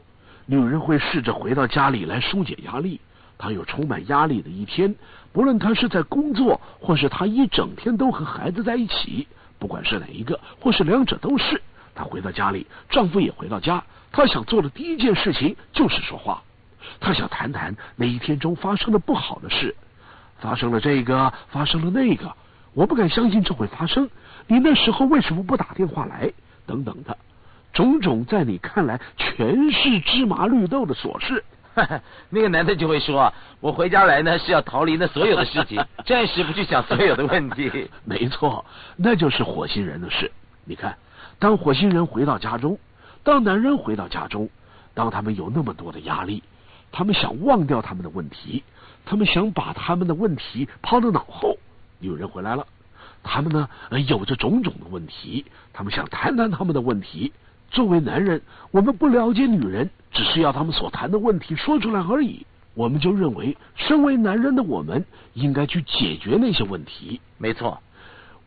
[0.46, 3.00] 女人会试着回到家里来疏解压力。
[3.38, 4.96] 她有充满压力的一天，
[5.32, 9.28] 不论她是在工作，或是她一整天都和孩子在一起，
[9.60, 11.62] 不管是哪一个，或是两者都是。
[11.94, 16.42] 她回到家里，丈夫也回到家，她想做的第一件事情就是说话。
[17.00, 19.76] 她想谈谈那一天中发生的不好的事，
[20.40, 22.34] 发生了这个，发生了那个，
[22.74, 24.10] 我不敢相信这会发生。
[24.48, 26.32] 你那时候为什么不打电话来？
[26.66, 27.18] 等等的。
[27.74, 31.44] 种种在你看来全是芝麻绿豆的琐事，
[32.30, 33.32] 那个男的就会说
[33.62, 37.90] ：“我回家来呢是要逃离那所有的事情，暂时不去想所有的问题。
[38.04, 40.32] ”没错，那就是火星人的事。
[40.66, 40.98] 你看，
[41.38, 42.80] 当火星人回到家中，
[43.24, 44.50] 当男人回到家中，
[44.96, 46.42] 当他们有那么多的压力，
[46.92, 48.64] 他们想忘掉他们的问题，
[49.06, 51.56] 他们想把他们的问题抛到脑后。
[52.00, 52.66] 女人回来了，
[53.28, 53.68] 他们呢
[54.08, 57.32] 有着种种的问题，他们想谈谈他们的问题。
[57.70, 62.46] 作为男人，我们不了解女人，只是要他们所谈的问题说出来而已。
[62.74, 65.04] 我们就认为，身为男人的我们
[65.34, 67.20] 应该去解决那些问题。
[67.38, 67.82] 没错，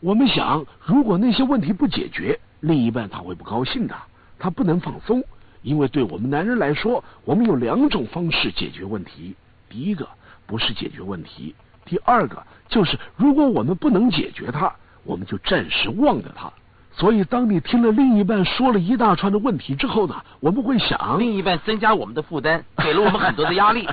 [0.01, 3.95] 我们想，如果那些问题不解决，另一半他会不高兴的，
[4.39, 5.23] 他不能放松。
[5.63, 9.35] 因为对我们男人来说，我们有两种方式解决问题：
[9.69, 10.09] 第一个
[10.47, 11.55] 不是解决问题；
[11.91, 14.73] 第二个就是，如果我们不能解决它，
[15.03, 16.53] 我们就暂时忘掉它。
[16.93, 23.89] 所以，当你听了另一半说了一大串的问题之后呢，我们会想，另一半增加我们的负担，给了我们很多的 压力。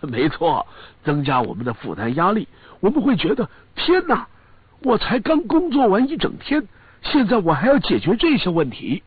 [0.00, 0.64] 没错，
[1.02, 2.46] 增加我们的负担压力，
[2.78, 4.28] 我们会觉得天哪，
[4.84, 6.62] 我才刚工作完一整天，
[7.02, 9.02] 现在我还要解决这些问题。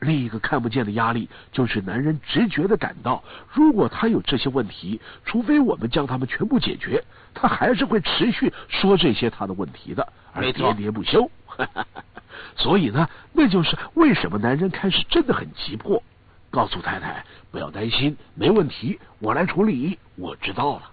[0.00, 3.22] 好，另一个看不见的压力就是男人直觉的感到，
[3.52, 11.30] 如果他有这些问题，除非我们将他们全部解决，他还是会持续说这些他的问题的，而喋喋不休。
[12.56, 16.02] 所以呢，那就是为什么男人开始真的很急迫，
[16.50, 20.90] 告诉太太不要担心，没问题，我来处理，我知道了。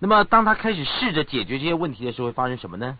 [0.00, 2.98] 那么，当他开始试着解决这些问题的时候，会发生什么呢？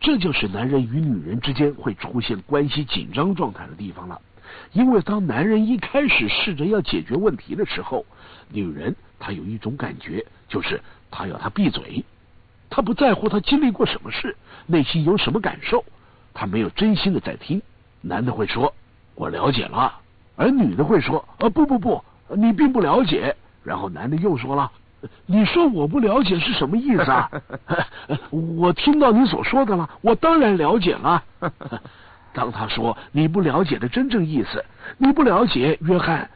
[0.00, 4.20] 这就是男人与女人之间会出现关系紧张状态的地方了。
[4.72, 8.04] 因为当男人一开始试着要解决问题的时候，
[8.48, 10.80] 女人她有一种感觉，就是
[11.10, 12.04] 她要他闭嘴，
[12.68, 14.36] 她不在乎他经历过什么事，
[14.66, 15.84] 内心有什么感受。
[16.32, 17.60] 他没有真心的在听，
[18.00, 18.72] 男的会说
[19.16, 19.98] ：“我了解了。”
[20.36, 22.02] 而女的会说：“啊，不不不，
[22.36, 23.34] 你并不了解。”
[23.64, 24.70] 然后男的又说了
[25.26, 27.30] ：“你说我不了解是什么意思啊？”
[28.30, 31.22] 我听到你所说的了，我当然了解了。
[32.32, 34.64] 当他说你不了解的真正意思，
[34.98, 36.30] 你不了解，约翰。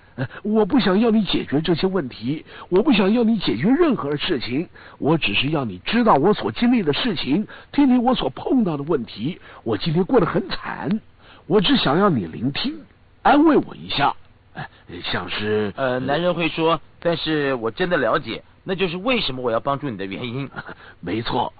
[0.44, 4.68] 我不想要你解决这些问题，我不想要你解决任何事情，
[4.98, 9.40] 我只是要你知道我所经历的事情，听听我所碰到的问题。
[9.64, 11.00] 我今天过得很惨，
[11.48, 12.78] 我只想要你聆听，
[13.22, 14.14] 安慰我一下。
[14.54, 14.68] 哎，
[15.02, 20.48] 像是呃，男人会说，但是我真的了解，那就是为什么我要帮助你的原因。
[21.02, 21.52] 没错，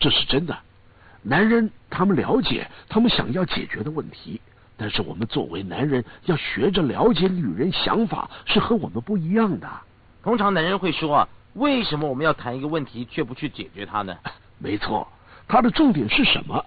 [0.00, 0.58] 这是真的。
[1.22, 4.40] 男人他们了解他们想要解决的问题。
[4.76, 9.68] 但是我们作为男人，要学着了解女人想法是和我们不一样的。
[10.22, 14.16] 通常男人会说啊，为什么我们要谈一个问题却不去解决它呢？
[14.58, 15.06] 没错，
[15.46, 16.64] 它的重点是什么？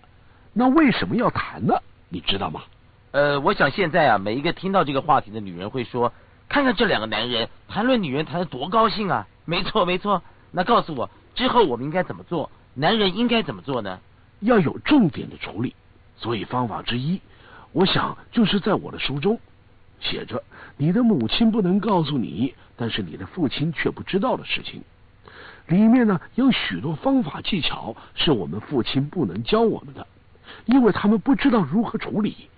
[0.53, 1.73] 那为什么要谈呢？
[2.09, 2.61] 你知道吗？
[3.09, 6.13] 呃，我想现在啊，每一个听到这个话题的女人会说，
[6.47, 9.27] 看看这两个男人谈论女人谈的多高兴啊！
[9.45, 10.21] 没错，没错。
[10.51, 12.51] 那告诉我之后我们应该怎么做？
[12.75, 13.99] 男人应该怎么做呢？
[14.43, 15.75] 要有重点的处理。
[16.15, 17.19] 所以方法之一。
[17.71, 19.39] 我想，就是在我的书中
[19.99, 20.43] 写着
[20.77, 24.83] 你的母亲不能告诉你，但是你的父亲却不知道的事情。
[25.67, 30.05] 里面呢有许多方法技巧是我们父亲不能教我们的，
[30.65, 32.49] 因为他们不知道如何处理。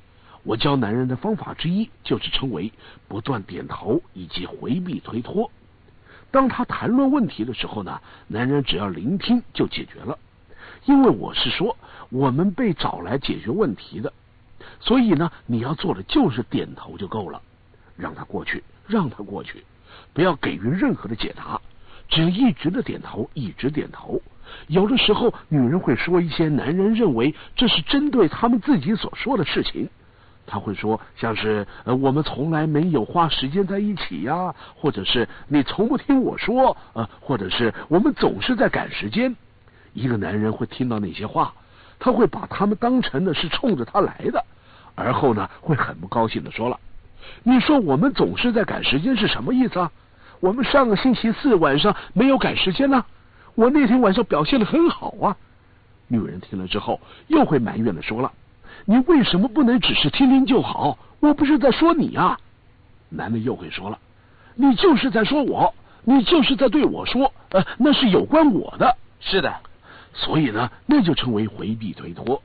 [0.43, 2.71] 我教男人的方法之一就是称为
[3.07, 5.49] 不断点头以及回避推脱。
[6.29, 10.19] 当他谈论问题的时候呢，男人只要聆听就解决了。
[10.85, 11.75] 因为我是说，
[12.09, 14.11] 我们被找来解决问题的。
[14.79, 17.41] 所以呢，你要做的就是点头就够了，
[17.95, 19.63] 让他过去，让他过去，
[20.13, 21.59] 不要给予任何的解答，
[22.07, 24.21] 只一直的点头，一直点头。
[24.67, 29.89] 有的时候，女人会说一些男人认为这是针对他们自己所说的事情，
[30.45, 39.35] 他会说，像是呃，我们从来没有花时间在一起呀，或者是你从不听我说，呃，或者是我们总是在赶时间。
[39.95, 41.53] 一个男人会听到那些话，
[41.97, 44.43] 他会把他们当成的是冲着他来的，
[44.93, 46.77] 而后呢，会很不高兴的说了
[47.43, 49.91] ：“你说我们总是在赶时间是什么意思啊？
[50.41, 53.05] 我们上个星期四晚上没有赶时间呢，
[53.55, 55.37] 我那天晚上表现的很好啊。”
[56.09, 58.31] 女人听了之后，又会埋怨的说了。
[58.83, 60.99] 你为什么不能只是听听就好？
[61.21, 62.37] 我不是在说你啊！
[63.07, 63.97] 男的又会说了，
[64.55, 65.73] 你就是在说我，
[66.03, 68.97] 你就是在对我说，呃，那是有关我的。
[69.21, 69.51] 是的，
[70.15, 72.41] 所以呢，那就称为回避推脱。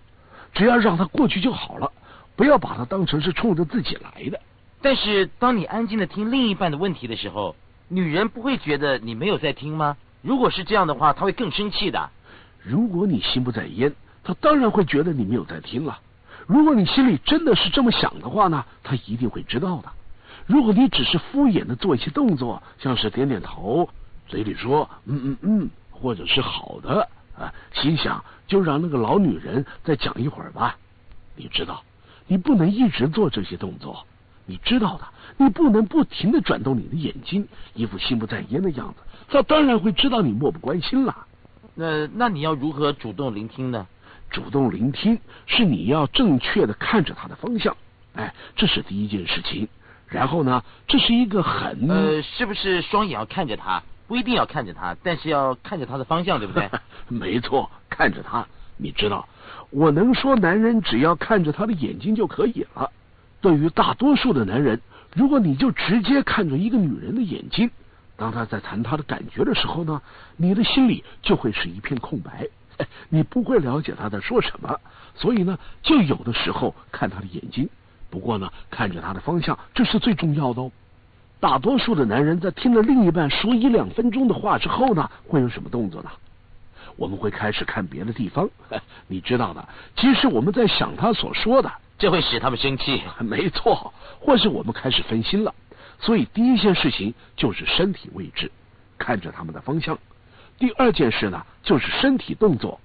[0.52, 1.90] 只要让他过去就好了，
[2.36, 4.40] 不要把他当成是冲着自己来的。
[4.82, 7.54] 但是，当你安静的听另一半的问题的时候，
[7.88, 9.96] 女人不会觉得你没有在听吗？
[10.22, 12.10] 如果是这样的话，她会更生气的。
[12.62, 13.94] 如果你心不在焉，
[14.24, 16.00] 她当然会觉得你没有在听了。
[16.46, 19.88] 如果你心里真的是这么想的话呢，她一定会知道的。
[20.46, 23.88] 如果你只是敷衍的做一些动作，像是点点头，
[24.26, 27.08] 嘴里说嗯嗯嗯，或者是好的
[27.40, 30.76] 啊，心想就让那个老女人再讲一会儿吧。
[31.34, 31.82] 你知道，
[32.26, 34.06] 你不能一直做这些动作，
[34.44, 41.26] 你知道的，你不能不停的转动你的眼睛，一副心不在焉的样子，他当然会知道你漠不关心了。
[41.74, 43.86] 那那你要如何主动聆听呢？
[44.30, 47.76] 主动聆听是你要正确的看着他的方向，
[48.14, 49.68] 哎，这是第一件事情。
[50.06, 53.82] 然后呢，这是一个很呃，是不是双眼要看着他？
[54.10, 56.68] 不一定要看着他，但是要看着他的方向，对不对？
[57.06, 58.44] 没错，看着他。
[58.76, 59.28] 你知道，
[59.70, 62.90] 我能说男人只要看着他的眼睛就可以了。
[63.40, 64.80] 对于大多数的男人，
[65.14, 67.70] 如果你就直接看着一个女人的眼睛，
[68.16, 70.02] 当他在谈他的感觉的时候呢，
[70.36, 72.48] 你的心里就会是一片空白。
[73.10, 74.76] 你不会了解他在说什么，
[75.14, 77.68] 所以呢，就有的时候看他的眼睛。
[78.10, 80.72] 不过呢，看着他的方向，这是最重要的哦。
[81.40, 86.10] 大多数的男人在听了另一半说一两分钟的话之后呢，会有什么动作呢？
[86.96, 88.46] 我们会开始看别的地方。
[89.08, 89.66] 你知道的，
[89.96, 93.02] 其实我们在想他所说的，这会使他们生气。
[93.24, 95.54] 没错，或是我们开始分心了。
[95.98, 98.52] 所以第一件事情就是身体位置，
[98.98, 99.98] 看着他们的方向。
[100.58, 102.78] 第二件事呢，就是身体动作，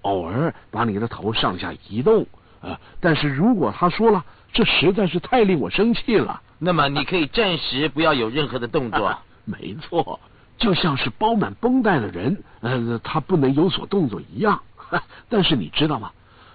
[0.00, 2.26] 偶尔把你的头上下移动
[2.62, 2.80] 啊。
[2.98, 9.18] 但是如果他说了，这实在是太令我生气了，那么你可以暂时不要有任何的动作。
[9.44, 10.20] 没错，
[10.58, 14.60] 就像是包满绷带的人，呃，他不能有所动作一样。
[15.28, 16.10] 但是你知道吗？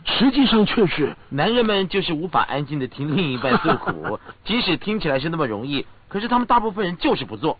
[0.05, 7.57] 实际上却是男人们就是无法安静的听另一半诉苦， 即使听起来是那么容易，可是他们大部分人就是不做。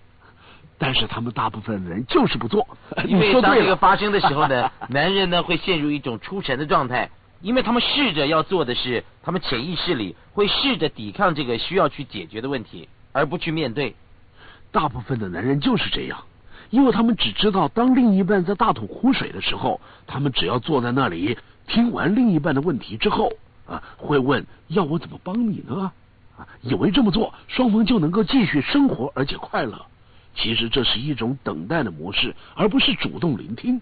[0.78, 2.68] 但是他们大部分人就是不做，
[3.08, 7.10] 因为当这个发生的时候呢，男人呢会陷入一种出神的状态，
[7.46, 13.93] 因为他们试着要做的是，他们潜意识里会试着抵抗这个需要去解决的问题，而不去面对。
[14.72, 16.24] 大部分的男人就是这样，
[16.72, 21.38] 因为他们只知道当另一半在大吐苦水的时候，他们只要坐在那里
[21.68, 23.32] 听完另一半的问题之后
[23.68, 25.91] 啊，会问要我怎么帮你呢？
[26.39, 29.86] 啊，以为这么做双方就能够继续生活而且快乐。
[30.34, 33.80] 其实这是一种等待的模式，而不是主动聆听。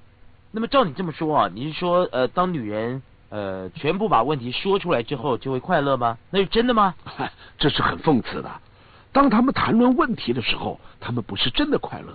[0.51, 3.01] 那么照你这么说啊，你是说呃，当女人
[3.33, 6.19] 呃全部把问题说出来之后就会快乐吗？
[6.29, 6.93] 那是真的吗？
[7.57, 8.51] 这是很讽刺的。
[9.11, 12.13] 当他们谈论问题的时候，他们不是真的快乐。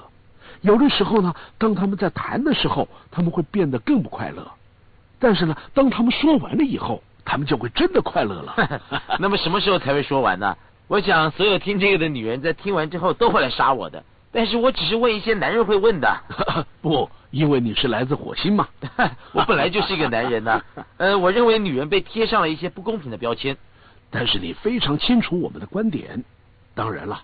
[0.60, 4.46] 有的时候呢，当他们在谈的时候，他们会变得更不快乐。
[5.18, 8.80] 但是呢，当他们说完了以后，他们就会真的快乐了。
[9.18, 10.56] 那么什么时候才会说完呢？
[10.86, 14.04] 我想所有听这个的女人在听完之后都会来杀我的。
[14.30, 16.20] 但是我只是问一些男人会问的，
[16.82, 18.68] 不，因为你是来自火星嘛。
[19.32, 20.62] 我本来就是一个男人呐。
[20.98, 23.56] 呃，我认为女人被贴上了一些不公平的标签。
[24.10, 26.24] 但是你非常清楚我们的观点。
[26.74, 27.22] 当然了，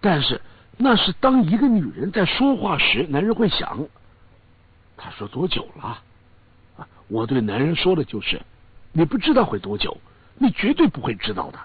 [0.00, 0.40] 但是
[0.76, 3.86] 那是当一个女人在说话时，男人会想，
[4.96, 5.98] 他说多久了？
[6.78, 8.40] 啊，我对男人说的就是，
[8.92, 9.96] 你不知道会多久，
[10.36, 11.58] 你绝对不会知道的。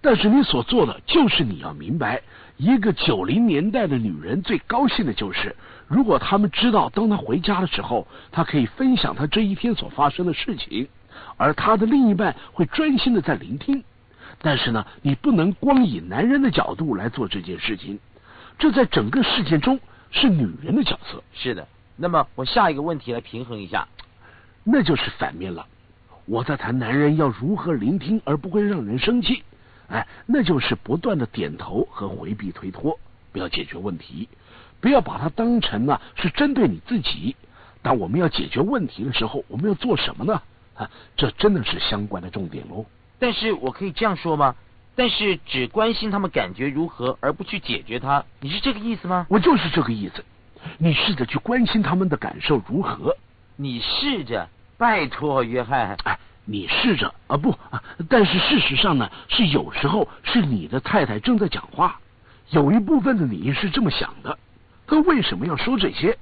[0.00, 2.20] 但是你所做的就是你要明白，
[2.62, 5.56] 一个九零年代的女人最高兴的就是，
[5.88, 10.86] 如果他们知道，当她回家的时候，她可以分享她这一天所发生的事情，
[11.36, 13.82] 而她的另一半会专心的在聆听。
[14.40, 17.98] 但是呢，你不能光以男人的角度来做这件事情，
[18.60, 19.80] 这在整个事件中
[20.12, 21.20] 是女人的角色。
[21.34, 21.66] 是的。
[21.96, 23.88] 那么我下一个问题来平衡一下，
[24.62, 25.66] 那就是反面了。
[26.26, 29.42] 我在谈男人要如何聆听而不会让人生气。
[29.88, 32.98] 哎，那就是不断的点头和回避推脱，
[33.32, 34.28] 不要解决问题，
[34.80, 37.36] 不要把它当成呢是针对你自己。
[37.82, 40.42] 当我们要解决问题的时候，我们要做什么呢？
[40.74, 42.86] 啊，这真的是相关的重点喽。
[43.18, 44.54] 但是我可以这样说吗？
[44.94, 49.26] 但是只关心他们感觉如何，而不去解决它，你是这个意思吗？
[49.30, 50.24] 我就是这个意思。
[50.78, 53.16] 你试着去关心他们的感受如何？
[53.56, 55.96] 你试着，拜托，约翰。
[56.04, 57.82] 哎，你试着啊不啊！
[58.08, 62.00] 但是事实上呢，是有时候是你的太太正在讲话，
[62.50, 64.38] 有一部分的你是这么想的。
[64.86, 66.18] 他为什么要说这些？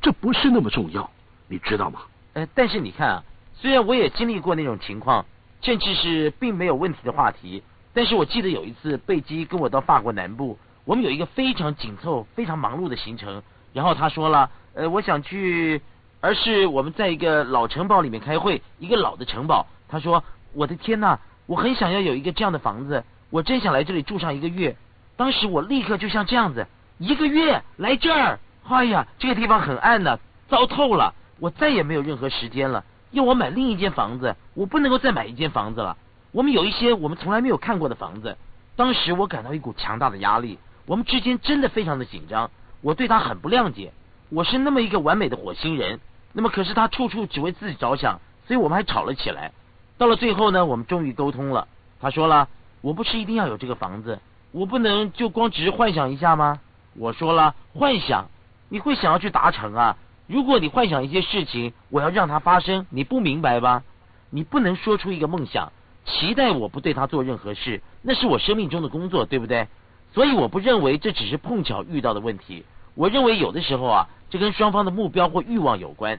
[0.00, 1.10] 这不是那么重要，
[1.48, 2.00] 你知道吗？
[2.32, 3.22] 呃，但是你看啊，
[3.54, 5.26] 虽然我也经历过那种情况，
[5.60, 7.62] 甚至是并没有问题的话题，
[7.92, 13.42] 但是我记得有一次贝基跟我到法国南部，我们有一个非常紧凑、非常忙碌的行程。
[13.72, 15.82] 然后他说了，呃，我想去，
[16.20, 19.66] 而是我们在一个老城堡里面开会，一个老的城堡。
[19.88, 24.76] 他说，我的天呐，我很想要有一个这样的房子，我真想来这里住上一个月。
[25.16, 26.66] 当时我立刻就像这样子，
[26.98, 28.38] 一个月来这儿，
[28.68, 32.84] 哎呀，这个地方很暗呐，糟透了，我再也没有任何时间了。
[33.10, 35.96] 要我买另一间房子，我不能够再买一间房子了。
[36.32, 38.36] 我们有一些我们从来没有看过的房子。
[38.76, 42.50] 当时我感到一股强大的压力，我们之间真的非常的紧张。
[42.82, 43.92] 我对他很不谅解，
[44.30, 46.00] 我是那么一个完美的火星人，
[46.34, 49.52] 那么可是他处处只为自己着想，所以我们还吵了起来。
[49.96, 51.66] 到了最后呢，我们终于沟通了。
[52.00, 52.48] 他说了，
[52.82, 54.20] 我不是一定要有这个房子，
[54.52, 56.60] 我不能就光只是幻想一下吗？
[56.94, 58.28] 我说了，幻想
[58.68, 59.96] 你会想要去达成啊。
[60.26, 63.82] 如果你幻想一些事情，我要让它发生，你不明白吧？
[64.28, 65.72] 你不能说出一个梦想，
[66.04, 69.68] 期待我不对他做任何事，那是我生命中的工作，对不对？
[70.12, 72.66] 所以我不认为这只是碰巧遇到的问题。
[72.94, 76.18] 我认为有的时候啊，这跟双方的目标或欲望有关。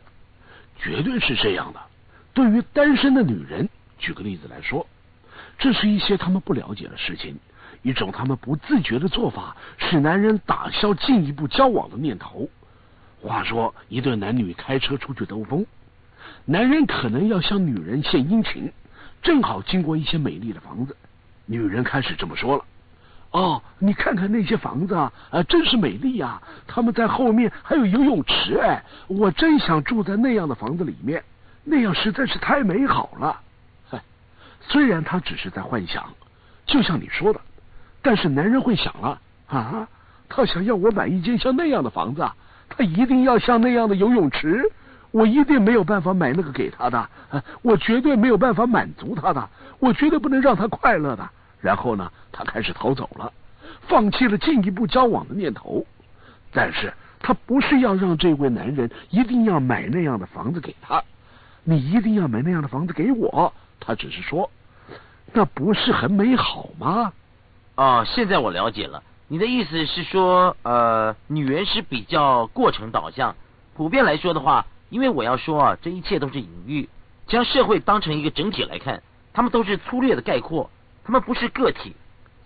[0.82, 1.80] 绝对是这样的。
[2.34, 4.88] 对于单身的女人，举个例子来说，
[5.58, 7.38] 这是一些他们不了解的事情，
[7.82, 12.50] 一种他们不自觉的做法，使男人打消进一步交往的念头。
[13.22, 15.66] 话说，一对男女开车出去兜风，
[16.46, 18.72] 男人可能要向女人献殷勤，
[19.22, 20.96] 正好经过一些美丽的房子，
[21.46, 22.64] 女人开始这么说了。
[23.32, 26.42] 哦，你看看那些房子啊，啊，真是美丽呀！
[26.66, 31.24] 他们在后面还有游泳池，哎，我真想住在那样的房子里面，
[31.64, 33.40] 那样实在是太美好了。
[33.88, 34.02] 嗨，
[34.62, 36.04] 虽然他只是在幻想，
[36.66, 37.40] 就像你说的，
[38.02, 39.88] 但是男人会想了啊，
[40.28, 42.28] 他想要我买一间像那样的房子，
[42.68, 44.64] 他一定要像那样的游泳池，
[45.12, 46.98] 我一定没有办法买那个给他的，
[47.30, 51.30] 啊我绝对没有办法满足他的，我绝对不能让他快乐的。
[51.60, 53.32] 然后呢，他开始逃走了，
[53.88, 55.86] 放弃了进一步交往的念头。
[56.52, 61.04] 但是他不是要让这位男人一定要买那样的房子给他，
[61.64, 63.54] 你一定要买那样的房子给我。
[63.80, 64.50] 他只是说，
[65.34, 67.14] 那不是很美好吗？
[67.76, 73.36] 哦，现在我了解了，你的意思是说，呃，女人是比较过程导向。
[73.76, 76.90] 普遍来说的话，因为我要说啊，这一切都是隐喻，
[77.28, 79.02] 将社会当成一个整体来看，
[79.32, 80.70] 他们都是粗略的概括。
[81.10, 81.96] 他们不是个体，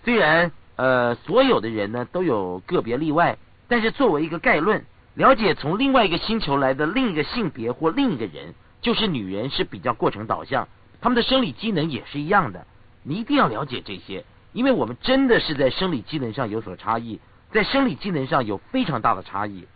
[0.06, 3.38] 虽然呃所有的人呢都有个别例外，
[3.68, 4.86] 但是作为一个概论，
[5.16, 10.70] 了解从另外一个星球来的另一个性别或另一个人，就是女人是比较过程导向，
[11.02, 12.66] 他们的生理机能也是一样的。
[13.04, 17.20] 你一定要了解这些，因为我们真的是在生理机能上有所差异，
[17.52, 19.68] 在生理机能上有非常大的差异。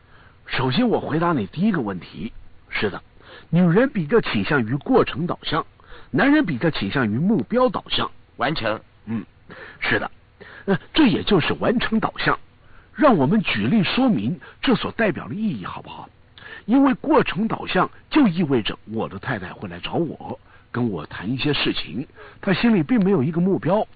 [0.45, 2.31] 首先，我回答你第一个问题，
[2.69, 3.01] 是的，
[3.49, 5.65] 女人比较倾向于过程导向，
[6.09, 8.09] 男人比较倾向于目标导向。
[8.37, 9.25] 完成，嗯，
[9.79, 10.09] 是的，
[10.65, 12.39] 呃，这也就是完成导向。
[12.95, 16.09] 让我们举例说明这所代表的意义，好不好？
[16.65, 20.39] 因为过程导向就意味着我的太太会来找我，
[20.71, 22.07] 跟我谈一些事情，
[22.41, 23.87] 她心里并没有一个目标，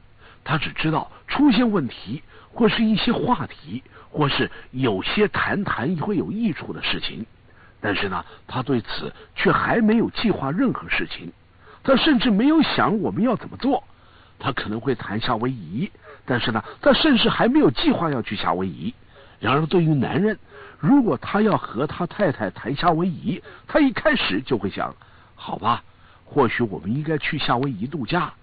[0.43, 2.21] 她只知道出现问题
[2.51, 7.25] 或是一些话题，或是有些谈谈会有益处的事情，
[7.81, 11.31] 但是呢，她对此却还没有计划任何事情，
[11.83, 13.83] 她甚至没有想我们要怎么做。
[14.41, 15.89] 他可能会谈夏威夷，
[16.25, 18.93] 但是呢，他甚至还没有计划要去夏威夷。
[19.39, 20.37] 然而，对于男人，
[20.79, 24.95] 如果他要和他太太谈夏威夷，他一开始就会想：
[25.35, 25.83] 好吧，
[26.25, 28.33] 或许我们应该去夏威夷度假。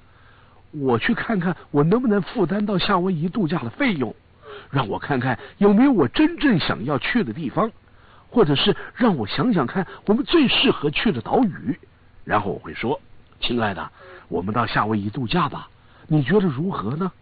[0.71, 4.15] 我去看看我能不能负担到夏威夷度假的费用，
[4.71, 7.71] 让我看看有没有我真正想要去的地方，
[8.31, 11.79] 或者是让我想想看我们最适合去的岛屿。
[12.25, 13.01] 然后我会说：
[13.41, 13.91] 亲爱的，
[14.29, 15.69] 我们到夏威夷度假吧。
[16.09, 17.13] 你觉得如何呢？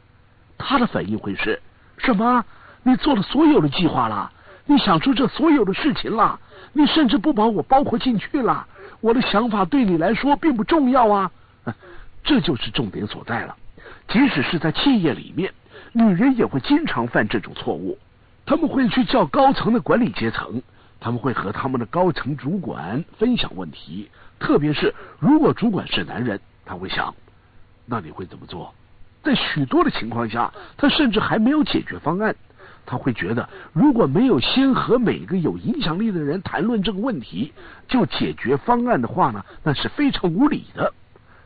[0.57, 1.61] 他的反应会是
[1.99, 2.43] 什么？
[2.83, 4.33] 你做了所有的计划了，
[4.65, 6.39] 你想出这所有的事情了，
[6.73, 8.67] 你甚至不把我包括进去了。
[9.01, 11.31] 我的想法对你来说并不重要啊！
[12.23, 13.57] 这就是重点所在了。
[14.09, 15.53] 即使是在企业里面，
[15.93, 17.99] 女人也会经常犯这种错误。
[18.47, 20.63] 他们会去叫高层的管理阶层，
[21.01, 24.09] 他们会和他们的高层主管分享问题，
[24.39, 27.13] 特别是如果主管是男人，他会想。
[27.87, 28.75] 那你会怎么做？
[29.23, 32.37] 在许多的情况下，他甚至还没有解决方案。
[32.89, 37.53] 他会觉得，如果没有先和每个有影响力的人谈论这个问题，
[37.89, 40.93] 就解决方案的话呢，那是非常无理的。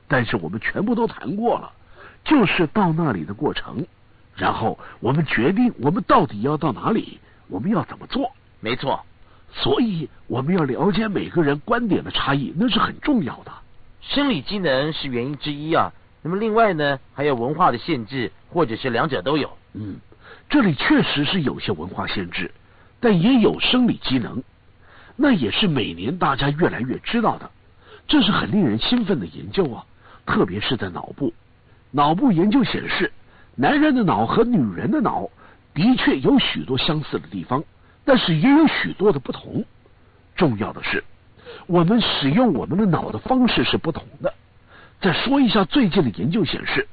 [0.06, 1.72] 但是我们全部都谈过了，
[2.24, 3.86] 就是到那里的过程，
[4.36, 7.18] 然后我们决定我们到底要到哪里，
[7.48, 8.32] 我们要怎么做。
[8.60, 9.00] 没错，
[9.50, 13.52] 所以我们要了解每个人观点的差异，那是很重要的。
[14.02, 15.90] 生理机能是原因之一啊，
[16.22, 19.56] 那么另外呢，还有文化的限制，或者是两者都有。
[19.74, 19.96] 嗯。
[20.48, 22.50] 这里确实是有些文化限制，
[22.98, 24.42] 但也有生理机能，
[25.14, 27.48] 那也是每年大家越来越知道的。
[28.08, 29.84] 这是很令人兴奋的研究啊，
[30.26, 31.32] 特别是在脑部。
[31.92, 33.12] 脑部研究显示，
[33.54, 35.28] 男人的脑和女人的脑
[35.72, 37.62] 的确有许多相似的地方，
[38.04, 39.64] 但是也有许多的不同。
[40.34, 41.04] 重要的是，
[41.68, 44.34] 我们使用我们的脑的方式是不同的。
[45.00, 46.86] 再说一下最近的研究显示。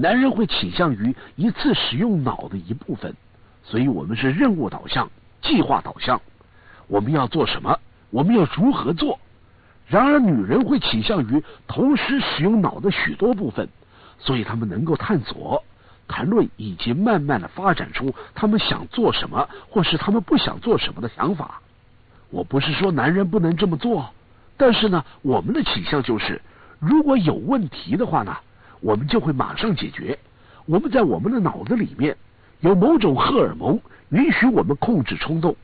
[0.00, 3.16] 男人会倾向于一次使用脑的一部分，
[3.64, 5.10] 所以我们是任务导向、
[5.42, 6.20] 计划导向。
[6.86, 7.80] 我们要做什么？
[8.10, 9.18] 我们要如何做？
[9.88, 13.68] 然而，女人会倾向于同时使用脑的许多部分，
[14.20, 15.64] 所以他们能够探索、
[16.06, 21.60] 谈论以及慢慢的发展出他们想做什么或是他们不想做什么的想法。
[22.30, 24.10] 我不是说男人不能这么做，
[24.56, 26.40] 但是呢，我们的倾向就是，
[26.78, 28.36] 如果有问题的话呢？
[28.80, 30.16] 我们就会马上解决。
[30.64, 32.16] 我们在我们的脑子里面
[32.60, 35.56] 有某种荷尔蒙，允许我们控制冲动。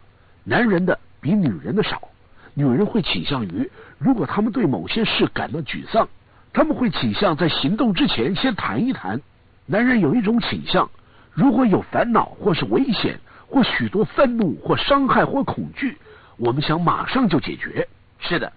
[0.42, 2.08] 男人的比女人的少。
[2.54, 6.08] 女人会倾向于，如果他们对某些事感到沮丧，
[6.52, 9.20] 他们会倾向在行动之前先谈一谈。
[9.66, 10.90] 男人有一种倾向，
[11.32, 15.96] 如果有烦恼或是危险，或许多愤怒或伤害或恐惧，
[16.36, 17.86] 我们想马上就解决。
[18.18, 18.52] 是的。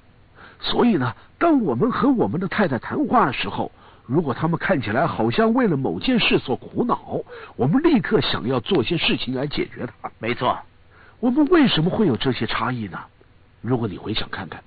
[0.60, 3.72] 所以呢，当我们和我们的太太谈话的时候。
[4.10, 7.20] 如果他们看起来好像为了某件事所苦恼，
[7.58, 10.10] 我们立刻想要做些事情来解决它。
[10.18, 10.58] 没错，
[11.20, 12.98] 我们为什么会有这些差异呢？
[13.60, 14.64] 如果你回想看看，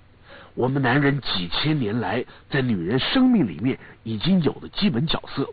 [0.54, 5.48] 我们男人几千年来在女人生命里面已经有的基本角色。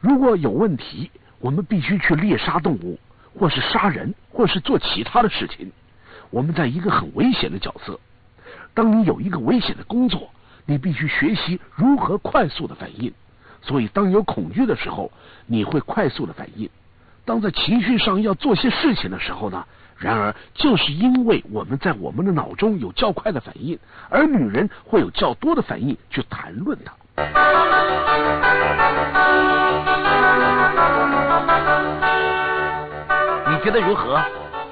[0.00, 1.08] 如果有问题，
[1.38, 2.98] 我们必须去猎杀动物，
[3.38, 5.70] 或是杀人，或是做其他的事情。
[6.30, 8.00] 我们在一个很危险的角色。
[8.74, 10.28] 当你有一个危险的工作。
[10.66, 13.12] 你必须学习如何快速的反应，
[13.60, 15.12] 所以当有恐惧的时候，
[15.44, 16.66] 你会快速的反应；
[17.26, 19.62] 当在情绪上要做些事情的时候呢？
[19.98, 26.94] 然而，就是因为我们在我们的脑中有较快的反应，而女人会有较多的反应去谈论它。
[33.50, 34.18] 你觉得如何？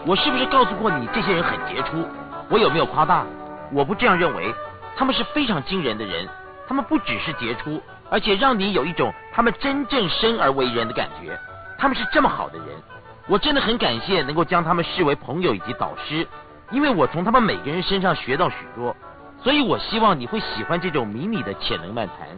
[0.06, 2.02] 我是不是告诉过你这些人很杰出？
[2.48, 3.26] 我有没有夸大？
[3.72, 4.54] 我不这样认为。
[4.94, 6.28] 他们是非常惊人的人，
[6.68, 11.36] 他们不只是杰出，而且让你有一种他们真正生而为人的感觉。
[11.78, 12.66] 他们是这么好的人，
[13.26, 16.28] 我真的很感谢能够将他们视为朋友以及导师，
[16.70, 18.94] 因为我从他们每个人身上学到许多。
[19.42, 22.28] 所以我希望你会喜欢这种迷你的潜能漫谈。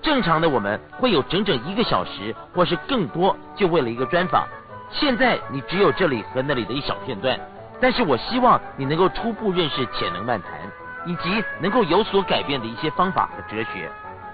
[0.00, 4.46] 正常的我们会有整整一个小时或是更多，就为了一个专访。
[4.90, 7.38] 现在你只有这里和那里的一小片段，
[7.80, 10.50] 但是我希望你能够初步认识潜能漫谈。
[11.06, 13.90] 以及能够有所改变的一些方法和哲学，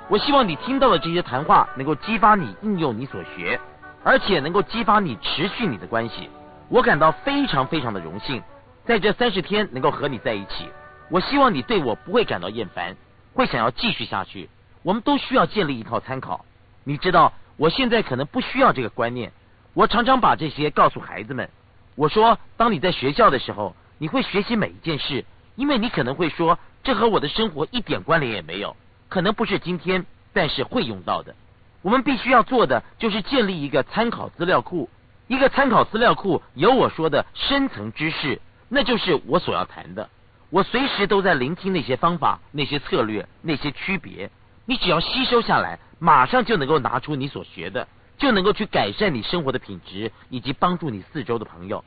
[0.08, 3.60] 我希望你听到的这些谈话能够激发你应用你所学，
[4.02, 6.28] 而且能够激发你持续你的关系。
[6.68, 8.42] 我感到非常非常的荣幸，
[8.84, 10.68] 在这三十天能够和你在一起。
[11.10, 12.96] 我希望你对我不会感到厌烦，
[13.34, 14.48] 会想要继续下去。
[14.82, 16.44] 我们都需要建立一套参考。
[16.82, 19.30] 你知道，我现在可能不需要这个观念。
[19.74, 21.48] 我常常把这些告诉孩子们。
[21.94, 25.24] 我说，当你在学校的时候，你会学习每一件事。
[25.56, 28.76] 因为你可能会说，这和我的生活一点关联也没有，
[29.08, 31.36] 可能不是今天，但是会用到的。
[31.80, 34.90] 我们必须要做的就是建立一个参考资料库，
[35.28, 40.10] 一个参考资料库有我说的深层知识，那就是我所要谈的。
[40.50, 44.28] 我随时都在聆听那些方法、那些策略、那些区别。
[44.66, 51.84] 你只要吸收下来，马上就能够拿出你所学的，就能够去改善你生活的品质，以及帮助你四周的朋友。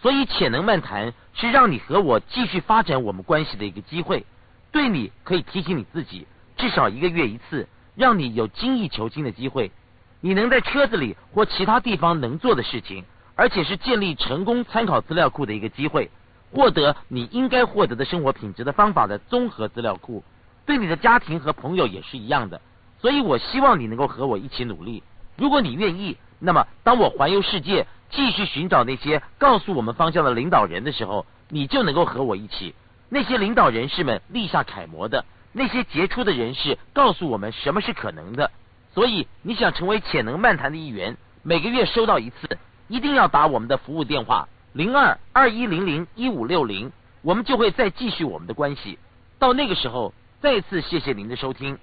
[0.00, 4.24] 所以，潜能漫谈是让你和我继续发展我们关系的一个机会。
[4.72, 6.26] 对你可以提醒你自己，
[6.56, 9.72] 至少一个月一次，让你有精益求精的机会。
[10.20, 13.04] 你能在车子里或其他地方能做的事情，
[13.34, 16.10] 而且是建立成功参考资料库的一个机会，
[16.52, 20.22] 获得你应该获得的生活品质的方法的综合资料库。
[20.64, 22.60] 对你的家庭和朋友也是一样的。
[23.00, 25.02] 所以我希望你能够和我一起努力。
[25.40, 27.88] 如果你愿意，那么当我环游世界。
[28.12, 32.74] 继续寻找那些告诉我们方向的领导人的时候，你就能够和我一起。
[33.08, 38.50] 那些领导人士们立下楷模的，那些杰出的人士告诉我们什么是可能的。
[38.92, 42.58] 所以你想成为潜能漫谈的一员，每个月收到一次，
[42.88, 46.90] 一定要打我们的服务电话零二二一零零一五六零，
[47.22, 48.98] 我们就会再继续我们的关系。
[49.38, 51.78] 到那个时候，再次谢谢您的收听。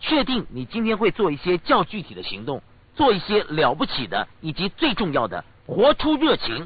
[0.00, 2.62] 确定你今天会做一些较具体的行动，
[3.02, 6.64] 做一些了不起的，以及最重要的，活出热情。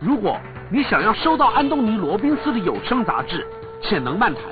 [0.00, 0.40] 如果
[0.70, 3.46] 你想要收到安东尼·罗宾斯的有声杂志
[3.86, 4.42] 《潜能漫谈》，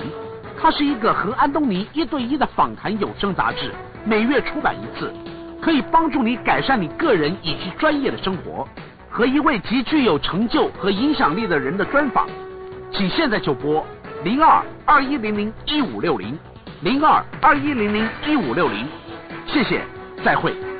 [0.61, 3.71] 它是一个和安东尼一对一的访谈有声杂志，
[4.05, 5.11] 每月出版一次，
[5.59, 8.67] 可以帮助你改善你个人以及专业的生活，
[9.09, 12.27] 和一位极具有成就和影响力的人的专访，
[12.91, 13.83] 请现在就拨
[14.23, 16.37] 零二二一零零一五六零
[16.81, 18.85] 零二二一零零一五六零，
[19.47, 19.81] 谢谢，
[20.23, 20.70] 再会。